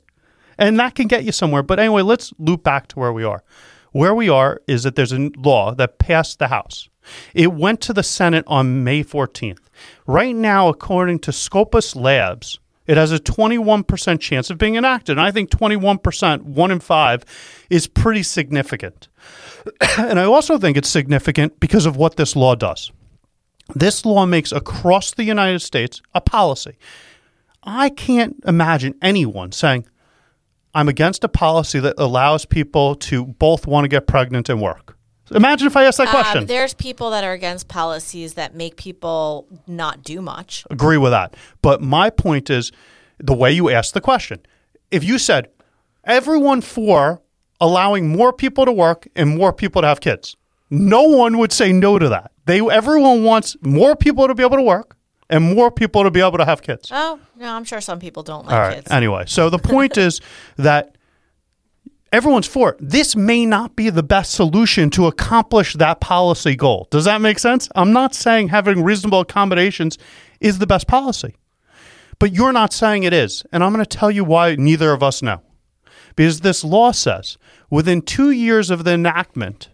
And 0.57 0.79
that 0.79 0.95
can 0.95 1.07
get 1.07 1.23
you 1.23 1.31
somewhere. 1.31 1.63
But 1.63 1.79
anyway, 1.79 2.01
let's 2.01 2.33
loop 2.37 2.63
back 2.63 2.87
to 2.87 2.99
where 2.99 3.13
we 3.13 3.23
are. 3.23 3.43
Where 3.91 4.15
we 4.15 4.29
are 4.29 4.61
is 4.67 4.83
that 4.83 4.95
there's 4.95 5.11
a 5.11 5.31
law 5.37 5.73
that 5.75 5.99
passed 5.99 6.39
the 6.39 6.47
House. 6.47 6.87
It 7.33 7.53
went 7.53 7.81
to 7.81 7.93
the 7.93 8.03
Senate 8.03 8.45
on 8.47 8.83
May 8.83 9.03
14th. 9.03 9.67
Right 10.05 10.35
now, 10.35 10.69
according 10.69 11.19
to 11.19 11.31
Skopos 11.31 11.95
Labs, 11.95 12.59
it 12.87 12.97
has 12.97 13.11
a 13.11 13.19
21% 13.19 14.19
chance 14.19 14.49
of 14.49 14.57
being 14.57 14.75
enacted. 14.75 15.17
And 15.17 15.25
I 15.25 15.31
think 15.31 15.49
21%, 15.49 16.41
one 16.43 16.71
in 16.71 16.79
five, 16.79 17.25
is 17.69 17.87
pretty 17.87 18.23
significant. 18.23 19.07
and 19.97 20.19
I 20.19 20.23
also 20.23 20.57
think 20.57 20.77
it's 20.77 20.89
significant 20.89 21.59
because 21.59 21.85
of 21.85 21.95
what 21.95 22.15
this 22.15 22.35
law 22.35 22.55
does. 22.55 22.91
This 23.75 24.05
law 24.05 24.25
makes 24.25 24.51
across 24.51 25.11
the 25.11 25.23
United 25.23 25.59
States 25.59 26.01
a 26.13 26.21
policy. 26.21 26.77
I 27.63 27.89
can't 27.89 28.35
imagine 28.45 28.95
anyone 29.01 29.51
saying, 29.51 29.85
I'm 30.73 30.87
against 30.87 31.23
a 31.23 31.27
policy 31.27 31.79
that 31.79 31.95
allows 31.97 32.45
people 32.45 32.95
to 32.95 33.25
both 33.25 33.67
want 33.67 33.83
to 33.85 33.87
get 33.87 34.07
pregnant 34.07 34.49
and 34.49 34.61
work. 34.61 34.97
Imagine 35.33 35.67
if 35.67 35.77
I 35.77 35.85
asked 35.85 35.97
that 35.97 36.09
question. 36.09 36.39
Um, 36.39 36.45
there's 36.47 36.73
people 36.73 37.09
that 37.11 37.23
are 37.23 37.31
against 37.31 37.67
policies 37.67 38.33
that 38.33 38.53
make 38.53 38.75
people 38.75 39.47
not 39.65 40.03
do 40.03 40.21
much. 40.21 40.65
Agree 40.69 40.97
with 40.97 41.11
that. 41.11 41.35
But 41.61 41.81
my 41.81 42.09
point 42.09 42.49
is 42.49 42.71
the 43.17 43.33
way 43.33 43.51
you 43.51 43.69
asked 43.69 43.93
the 43.93 44.01
question. 44.01 44.39
If 44.89 45.03
you 45.03 45.17
said 45.17 45.49
everyone 46.03 46.61
for 46.61 47.21
allowing 47.61 48.09
more 48.09 48.33
people 48.33 48.65
to 48.65 48.71
work 48.71 49.07
and 49.15 49.37
more 49.37 49.53
people 49.53 49.81
to 49.81 49.87
have 49.87 50.01
kids, 50.01 50.35
no 50.71 51.03
one 51.03 51.37
would 51.37 51.51
say 51.51 51.71
no 51.71 51.99
to 51.99 52.09
that. 52.09 52.31
They 52.45 52.59
everyone 52.59 53.23
wants 53.23 53.55
more 53.61 53.95
people 53.95 54.27
to 54.27 54.33
be 54.33 54.41
able 54.43 54.57
to 54.57 54.63
work 54.63 54.97
and 55.29 55.55
more 55.55 55.69
people 55.69 56.03
to 56.03 56.11
be 56.11 56.21
able 56.21 56.37
to 56.37 56.45
have 56.45 56.61
kids. 56.61 56.89
Oh 56.91 57.19
no, 57.35 57.53
I'm 57.53 57.65
sure 57.65 57.81
some 57.81 57.99
people 57.99 58.23
don't 58.23 58.45
like 58.45 58.55
All 58.55 58.61
right. 58.61 58.75
kids. 58.75 58.91
Anyway, 58.91 59.25
so 59.27 59.49
the 59.49 59.59
point 59.59 59.97
is 59.97 60.21
that 60.57 60.95
everyone's 62.11 62.47
for 62.47 62.71
it. 62.71 62.77
This 62.79 63.15
may 63.15 63.45
not 63.45 63.75
be 63.75 63.89
the 63.89 64.01
best 64.01 64.31
solution 64.31 64.89
to 64.91 65.07
accomplish 65.07 65.73
that 65.75 65.99
policy 65.99 66.55
goal. 66.55 66.87
Does 66.89 67.05
that 67.05 67.21
make 67.21 67.37
sense? 67.37 67.69
I'm 67.75 67.91
not 67.93 68.15
saying 68.15 68.47
having 68.47 68.83
reasonable 68.83 69.19
accommodations 69.19 69.97
is 70.39 70.59
the 70.59 70.67
best 70.67 70.87
policy, 70.87 71.35
but 72.17 72.33
you're 72.33 72.53
not 72.53 72.73
saying 72.73 73.03
it 73.03 73.13
is. 73.13 73.43
And 73.51 73.63
I'm 73.63 73.73
going 73.73 73.85
to 73.85 73.97
tell 73.97 74.09
you 74.09 74.23
why 74.23 74.55
neither 74.55 74.93
of 74.93 75.03
us 75.03 75.21
know. 75.21 75.41
Because 76.15 76.41
this 76.41 76.63
law 76.63 76.91
says 76.91 77.37
within 77.69 78.01
two 78.01 78.31
years 78.31 78.69
of 78.69 78.83
the 78.83 78.91
enactment 78.91 79.69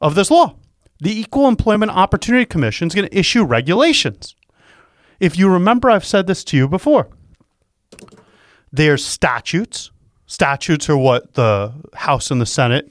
of 0.00 0.14
this 0.14 0.30
law, 0.30 0.56
the 1.00 1.18
Equal 1.18 1.48
Employment 1.48 1.92
Opportunity 1.92 2.44
Commission 2.44 2.88
is 2.88 2.94
going 2.94 3.08
to 3.08 3.18
issue 3.18 3.44
regulations. 3.44 4.34
If 5.20 5.38
you 5.38 5.48
remember, 5.48 5.90
I've 5.90 6.04
said 6.04 6.26
this 6.26 6.44
to 6.44 6.56
you 6.56 6.68
before. 6.68 7.08
There's 8.72 9.04
statutes. 9.04 9.90
Statutes 10.26 10.88
are 10.88 10.96
what 10.96 11.34
the 11.34 11.72
House 11.94 12.30
and 12.30 12.40
the 12.40 12.46
Senate 12.46 12.90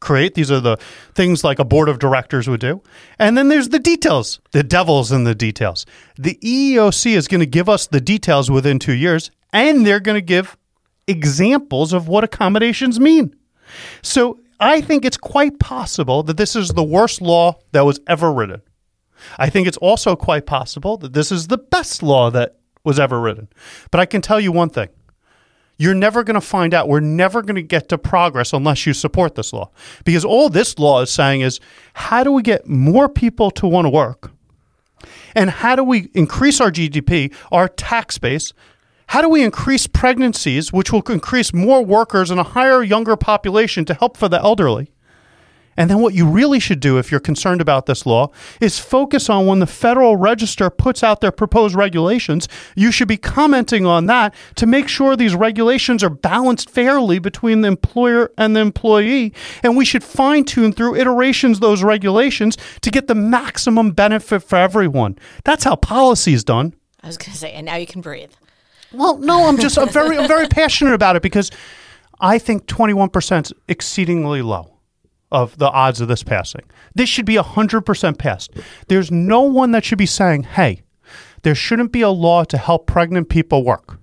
create. 0.00 0.34
These 0.34 0.50
are 0.50 0.60
the 0.60 0.76
things 1.14 1.44
like 1.44 1.58
a 1.58 1.64
board 1.64 1.88
of 1.88 1.98
directors 1.98 2.48
would 2.48 2.60
do. 2.60 2.82
And 3.18 3.36
then 3.36 3.48
there's 3.48 3.70
the 3.70 3.78
details. 3.78 4.40
The 4.52 4.62
devil's 4.62 5.10
in 5.10 5.24
the 5.24 5.34
details. 5.34 5.86
The 6.16 6.38
EEOC 6.42 7.16
is 7.16 7.28
going 7.28 7.40
to 7.40 7.46
give 7.46 7.68
us 7.68 7.86
the 7.86 8.00
details 8.00 8.50
within 8.50 8.78
two 8.78 8.92
years, 8.92 9.30
and 9.52 9.86
they're 9.86 10.00
going 10.00 10.16
to 10.16 10.22
give 10.22 10.56
examples 11.06 11.92
of 11.92 12.08
what 12.08 12.24
accommodations 12.24 13.00
mean. 13.00 13.34
So 14.02 14.38
I 14.60 14.80
think 14.80 15.04
it's 15.04 15.16
quite 15.16 15.58
possible 15.58 16.22
that 16.24 16.36
this 16.36 16.56
is 16.56 16.70
the 16.70 16.84
worst 16.84 17.20
law 17.20 17.58
that 17.72 17.84
was 17.84 18.00
ever 18.06 18.32
written. 18.32 18.62
I 19.38 19.48
think 19.50 19.66
it's 19.66 19.76
also 19.78 20.16
quite 20.16 20.46
possible 20.46 20.96
that 20.98 21.12
this 21.12 21.32
is 21.32 21.48
the 21.48 21.58
best 21.58 22.02
law 22.02 22.30
that 22.30 22.56
was 22.84 22.98
ever 22.98 23.20
written. 23.20 23.48
But 23.90 24.00
I 24.00 24.06
can 24.06 24.20
tell 24.20 24.40
you 24.40 24.52
one 24.52 24.70
thing. 24.70 24.88
You're 25.76 25.94
never 25.94 26.22
going 26.22 26.34
to 26.34 26.40
find 26.40 26.72
out. 26.72 26.88
We're 26.88 27.00
never 27.00 27.42
going 27.42 27.56
to 27.56 27.62
get 27.62 27.88
to 27.88 27.98
progress 27.98 28.52
unless 28.52 28.86
you 28.86 28.92
support 28.92 29.34
this 29.34 29.52
law. 29.52 29.70
Because 30.04 30.24
all 30.24 30.48
this 30.48 30.78
law 30.78 31.00
is 31.00 31.10
saying 31.10 31.40
is 31.40 31.58
how 31.94 32.22
do 32.22 32.30
we 32.30 32.42
get 32.42 32.68
more 32.68 33.08
people 33.08 33.50
to 33.52 33.66
want 33.66 33.86
to 33.86 33.90
work? 33.90 34.30
And 35.34 35.50
how 35.50 35.74
do 35.74 35.82
we 35.82 36.10
increase 36.14 36.60
our 36.60 36.70
GDP, 36.70 37.34
our 37.50 37.66
tax 37.66 38.18
base? 38.18 38.52
How 39.14 39.22
do 39.22 39.28
we 39.28 39.44
increase 39.44 39.86
pregnancies, 39.86 40.72
which 40.72 40.90
will 40.90 41.02
increase 41.02 41.54
more 41.54 41.84
workers 41.84 42.32
and 42.32 42.40
a 42.40 42.42
higher 42.42 42.82
younger 42.82 43.14
population 43.14 43.84
to 43.84 43.94
help 43.94 44.16
for 44.16 44.28
the 44.28 44.40
elderly? 44.40 44.90
And 45.76 45.88
then 45.88 46.00
what 46.00 46.14
you 46.14 46.26
really 46.26 46.58
should 46.58 46.80
do 46.80 46.98
if 46.98 47.12
you're 47.12 47.20
concerned 47.20 47.60
about 47.60 47.86
this 47.86 48.06
law 48.06 48.32
is 48.60 48.80
focus 48.80 49.30
on 49.30 49.46
when 49.46 49.60
the 49.60 49.68
Federal 49.68 50.16
Register 50.16 50.68
puts 50.68 51.04
out 51.04 51.20
their 51.20 51.30
proposed 51.30 51.76
regulations, 51.76 52.48
you 52.74 52.90
should 52.90 53.06
be 53.06 53.16
commenting 53.16 53.86
on 53.86 54.06
that 54.06 54.34
to 54.56 54.66
make 54.66 54.88
sure 54.88 55.14
these 55.14 55.36
regulations 55.36 56.02
are 56.02 56.10
balanced 56.10 56.68
fairly 56.68 57.20
between 57.20 57.60
the 57.60 57.68
employer 57.68 58.32
and 58.36 58.56
the 58.56 58.60
employee. 58.60 59.32
And 59.62 59.76
we 59.76 59.84
should 59.84 60.02
fine 60.02 60.42
tune 60.42 60.72
through 60.72 60.96
iterations 60.96 61.60
those 61.60 61.84
regulations 61.84 62.58
to 62.80 62.90
get 62.90 63.06
the 63.06 63.14
maximum 63.14 63.92
benefit 63.92 64.42
for 64.42 64.56
everyone. 64.56 65.16
That's 65.44 65.62
how 65.62 65.76
policy 65.76 66.32
is 66.32 66.42
done. 66.42 66.74
I 67.00 67.06
was 67.06 67.16
going 67.16 67.30
to 67.30 67.38
say, 67.38 67.52
and 67.52 67.66
now 67.66 67.76
you 67.76 67.86
can 67.86 68.00
breathe. 68.00 68.32
Well, 68.94 69.18
no, 69.18 69.46
I'm 69.46 69.58
just 69.58 69.78
I'm 69.78 69.88
very 69.88 70.18
I'm 70.18 70.28
very 70.28 70.48
passionate 70.48 70.94
about 70.94 71.16
it 71.16 71.22
because 71.22 71.50
I 72.20 72.38
think 72.38 72.66
21% 72.66 73.46
is 73.46 73.52
exceedingly 73.68 74.42
low 74.42 74.78
of 75.32 75.58
the 75.58 75.68
odds 75.70 76.00
of 76.00 76.08
this 76.08 76.22
passing. 76.22 76.62
This 76.94 77.08
should 77.08 77.26
be 77.26 77.34
100% 77.34 78.18
passed. 78.18 78.52
There's 78.88 79.10
no 79.10 79.40
one 79.40 79.72
that 79.72 79.84
should 79.84 79.98
be 79.98 80.06
saying, 80.06 80.44
"Hey, 80.44 80.82
there 81.42 81.54
shouldn't 81.54 81.92
be 81.92 82.02
a 82.02 82.10
law 82.10 82.44
to 82.44 82.56
help 82.56 82.86
pregnant 82.86 83.28
people 83.28 83.64
work." 83.64 83.98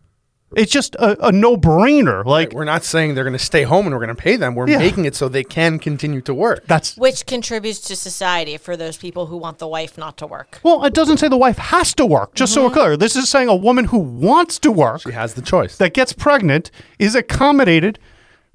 It's 0.56 0.72
just 0.72 0.96
a, 0.96 1.28
a 1.28 1.32
no-brainer. 1.32 2.26
Like 2.26 2.54
We're 2.54 2.66
not 2.66 2.84
saying 2.84 3.16
they're 3.16 3.24
going 3.24 3.38
to 3.38 3.40
stay 3.40 3.64
home 3.64 3.86
and 3.86 3.96
we're 3.96 4.06
going 4.06 4.16
to 4.16 4.22
pay 4.22 4.36
them. 4.36 4.56
We're 4.56 4.68
Yeah. 4.70 4.80
making 4.80 5.06
it 5.06 5.16
so 5.16 5.30
they 5.30 5.44
can 5.44 5.80
continue 5.80 6.22
to 6.22 6.34
work. 6.34 6.66
that's 6.68 6.98
Which 6.98 7.26
contributes 7.26 7.80
to 7.82 7.96
society 7.96 8.58
for 8.58 8.76
those 8.76 8.98
people 8.98 9.28
who 9.28 9.38
want 9.38 9.60
the 9.60 9.68
wife 9.68 9.98
not 9.98 10.18
to 10.18 10.28
work. 10.28 10.60
well, 10.64 10.84
it 10.86 10.94
doesn't 10.94 11.18
say 11.18 11.28
the 11.28 11.38
wife 11.38 11.58
has 11.58 11.94
to 11.96 12.06
work. 12.06 12.36
Just 12.36 12.54
so 12.54 12.64
we're 12.64 12.70
mm-hmm. 12.70 12.80
clear, 12.80 12.98
this 12.98 13.16
is 13.16 13.30
saying 13.30 13.48
a 13.48 13.56
woman 13.56 13.86
who 13.86 14.00
wants 14.00 14.60
to 14.60 14.72
work 14.72 15.02
She 15.02 15.12
has 15.12 15.34
the 15.36 15.42
choice. 15.42 15.78
that 15.78 15.94
gets 15.94 16.14
pregnant 16.14 16.70
is 17.00 17.16
accommodated 17.16 18.00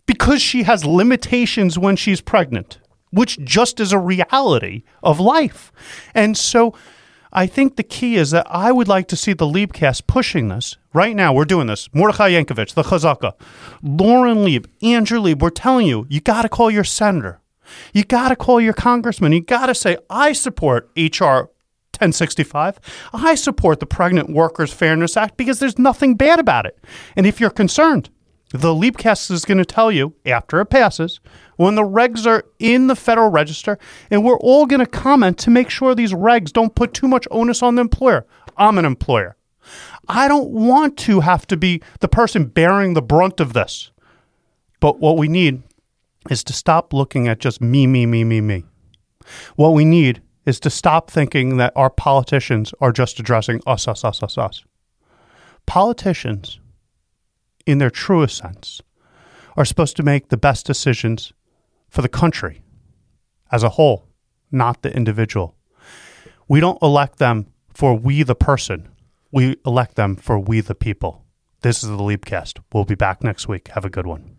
because 0.06 0.40
she 0.42 0.62
has 0.64 0.84
limitations 0.84 1.78
when 1.78 1.96
she's 1.96 2.20
pregnant, 2.20 2.78
which 3.10 3.38
just 3.42 3.80
is 3.80 3.92
a 3.92 3.98
reality 3.98 4.82
of 5.02 5.18
life. 5.18 5.72
And 6.14 6.36
so 6.36 6.74
I 7.32 7.46
think 7.46 7.76
the 7.76 7.82
key 7.82 8.16
is 8.16 8.30
that 8.30 8.46
I 8.48 8.72
would 8.72 8.88
like 8.88 9.08
to 9.08 9.16
see 9.16 9.32
the 9.32 9.46
Leapcast 9.46 10.06
pushing 10.06 10.48
this. 10.48 10.76
Right 10.92 11.14
now, 11.14 11.32
we're 11.32 11.44
doing 11.44 11.66
this. 11.66 11.88
Mordechai 11.92 12.30
Yankovich, 12.30 12.74
the 12.74 12.82
Chazaka, 12.82 13.32
Lauren 13.82 14.44
Lieb, 14.44 14.68
Andrew 14.82 15.20
Lieb, 15.20 15.42
we're 15.42 15.50
telling 15.50 15.86
you, 15.86 16.06
you 16.08 16.20
got 16.20 16.42
to 16.42 16.48
call 16.48 16.70
your 16.70 16.84
senator. 16.84 17.40
You 17.92 18.04
got 18.04 18.28
to 18.28 18.36
call 18.36 18.60
your 18.60 18.72
congressman. 18.72 19.32
You 19.32 19.42
got 19.42 19.66
to 19.66 19.74
say, 19.74 19.96
I 20.08 20.32
support 20.32 20.90
H.R. 20.96 21.50
1065. 21.98 22.78
I 23.14 23.34
support 23.34 23.80
the 23.80 23.86
Pregnant 23.86 24.30
Workers 24.30 24.72
Fairness 24.72 25.16
Act 25.16 25.36
because 25.36 25.60
there's 25.60 25.78
nothing 25.78 26.14
bad 26.14 26.38
about 26.38 26.66
it. 26.66 26.78
And 27.16 27.26
if 27.26 27.40
you're 27.40 27.50
concerned, 27.50 28.10
the 28.56 28.74
Leapcast 28.74 29.30
is 29.30 29.44
going 29.44 29.58
to 29.58 29.64
tell 29.64 29.90
you 29.90 30.14
after 30.24 30.60
it 30.60 30.66
passes 30.66 31.20
when 31.56 31.74
the 31.74 31.82
regs 31.82 32.26
are 32.26 32.44
in 32.58 32.86
the 32.86 32.96
Federal 32.96 33.30
Register, 33.30 33.78
and 34.10 34.24
we're 34.24 34.38
all 34.38 34.66
going 34.66 34.80
to 34.80 34.86
comment 34.86 35.38
to 35.38 35.50
make 35.50 35.70
sure 35.70 35.94
these 35.94 36.12
regs 36.12 36.52
don't 36.52 36.74
put 36.74 36.94
too 36.94 37.08
much 37.08 37.26
onus 37.30 37.62
on 37.62 37.74
the 37.74 37.80
employer. 37.80 38.26
I'm 38.56 38.78
an 38.78 38.84
employer. 38.84 39.36
I 40.08 40.28
don't 40.28 40.50
want 40.50 40.96
to 40.98 41.20
have 41.20 41.46
to 41.48 41.56
be 41.56 41.82
the 42.00 42.08
person 42.08 42.44
bearing 42.46 42.94
the 42.94 43.02
brunt 43.02 43.40
of 43.40 43.52
this. 43.52 43.90
But 44.80 45.00
what 45.00 45.16
we 45.16 45.28
need 45.28 45.62
is 46.30 46.44
to 46.44 46.52
stop 46.52 46.92
looking 46.92 47.28
at 47.28 47.38
just 47.38 47.60
me, 47.60 47.86
me, 47.86 48.06
me, 48.06 48.24
me, 48.24 48.40
me. 48.40 48.64
What 49.56 49.70
we 49.70 49.84
need 49.84 50.22
is 50.44 50.60
to 50.60 50.70
stop 50.70 51.10
thinking 51.10 51.56
that 51.56 51.72
our 51.74 51.90
politicians 51.90 52.72
are 52.80 52.92
just 52.92 53.18
addressing 53.18 53.60
us, 53.66 53.88
us, 53.88 54.04
us, 54.04 54.22
us, 54.22 54.38
us. 54.38 54.64
Politicians, 55.66 56.60
in 57.66 57.78
their 57.78 57.90
truest 57.90 58.38
sense, 58.38 58.80
are 59.56 59.64
supposed 59.64 59.96
to 59.96 60.02
make 60.02 60.28
the 60.28 60.36
best 60.36 60.64
decisions 60.66 61.32
for 61.88 62.02
the 62.02 62.08
country 62.08 62.62
as 63.50 63.62
a 63.62 63.70
whole, 63.70 64.06
not 64.50 64.82
the 64.82 64.94
individual. 64.94 65.56
We 66.48 66.60
don't 66.60 66.80
elect 66.80 67.18
them 67.18 67.46
for 67.74 67.94
we 67.94 68.22
the 68.22 68.34
person. 68.34 68.88
We 69.32 69.56
elect 69.66 69.96
them 69.96 70.16
for 70.16 70.38
we 70.38 70.60
the 70.60 70.74
people. 70.74 71.24
This 71.62 71.82
is 71.82 71.88
the 71.88 71.96
Leapcast. 71.96 72.60
We'll 72.72 72.84
be 72.84 72.94
back 72.94 73.24
next 73.24 73.48
week. 73.48 73.68
Have 73.68 73.84
a 73.84 73.90
good 73.90 74.06
one. 74.06 74.36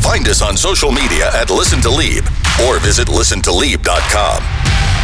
Find 0.00 0.28
us 0.28 0.42
on 0.42 0.56
social 0.56 0.92
media 0.92 1.30
at 1.34 1.50
Listen 1.50 1.80
to 1.82 1.90
Leap 1.90 2.24
or 2.66 2.78
visit 2.80 3.08
listentoleap.com. 3.08 4.99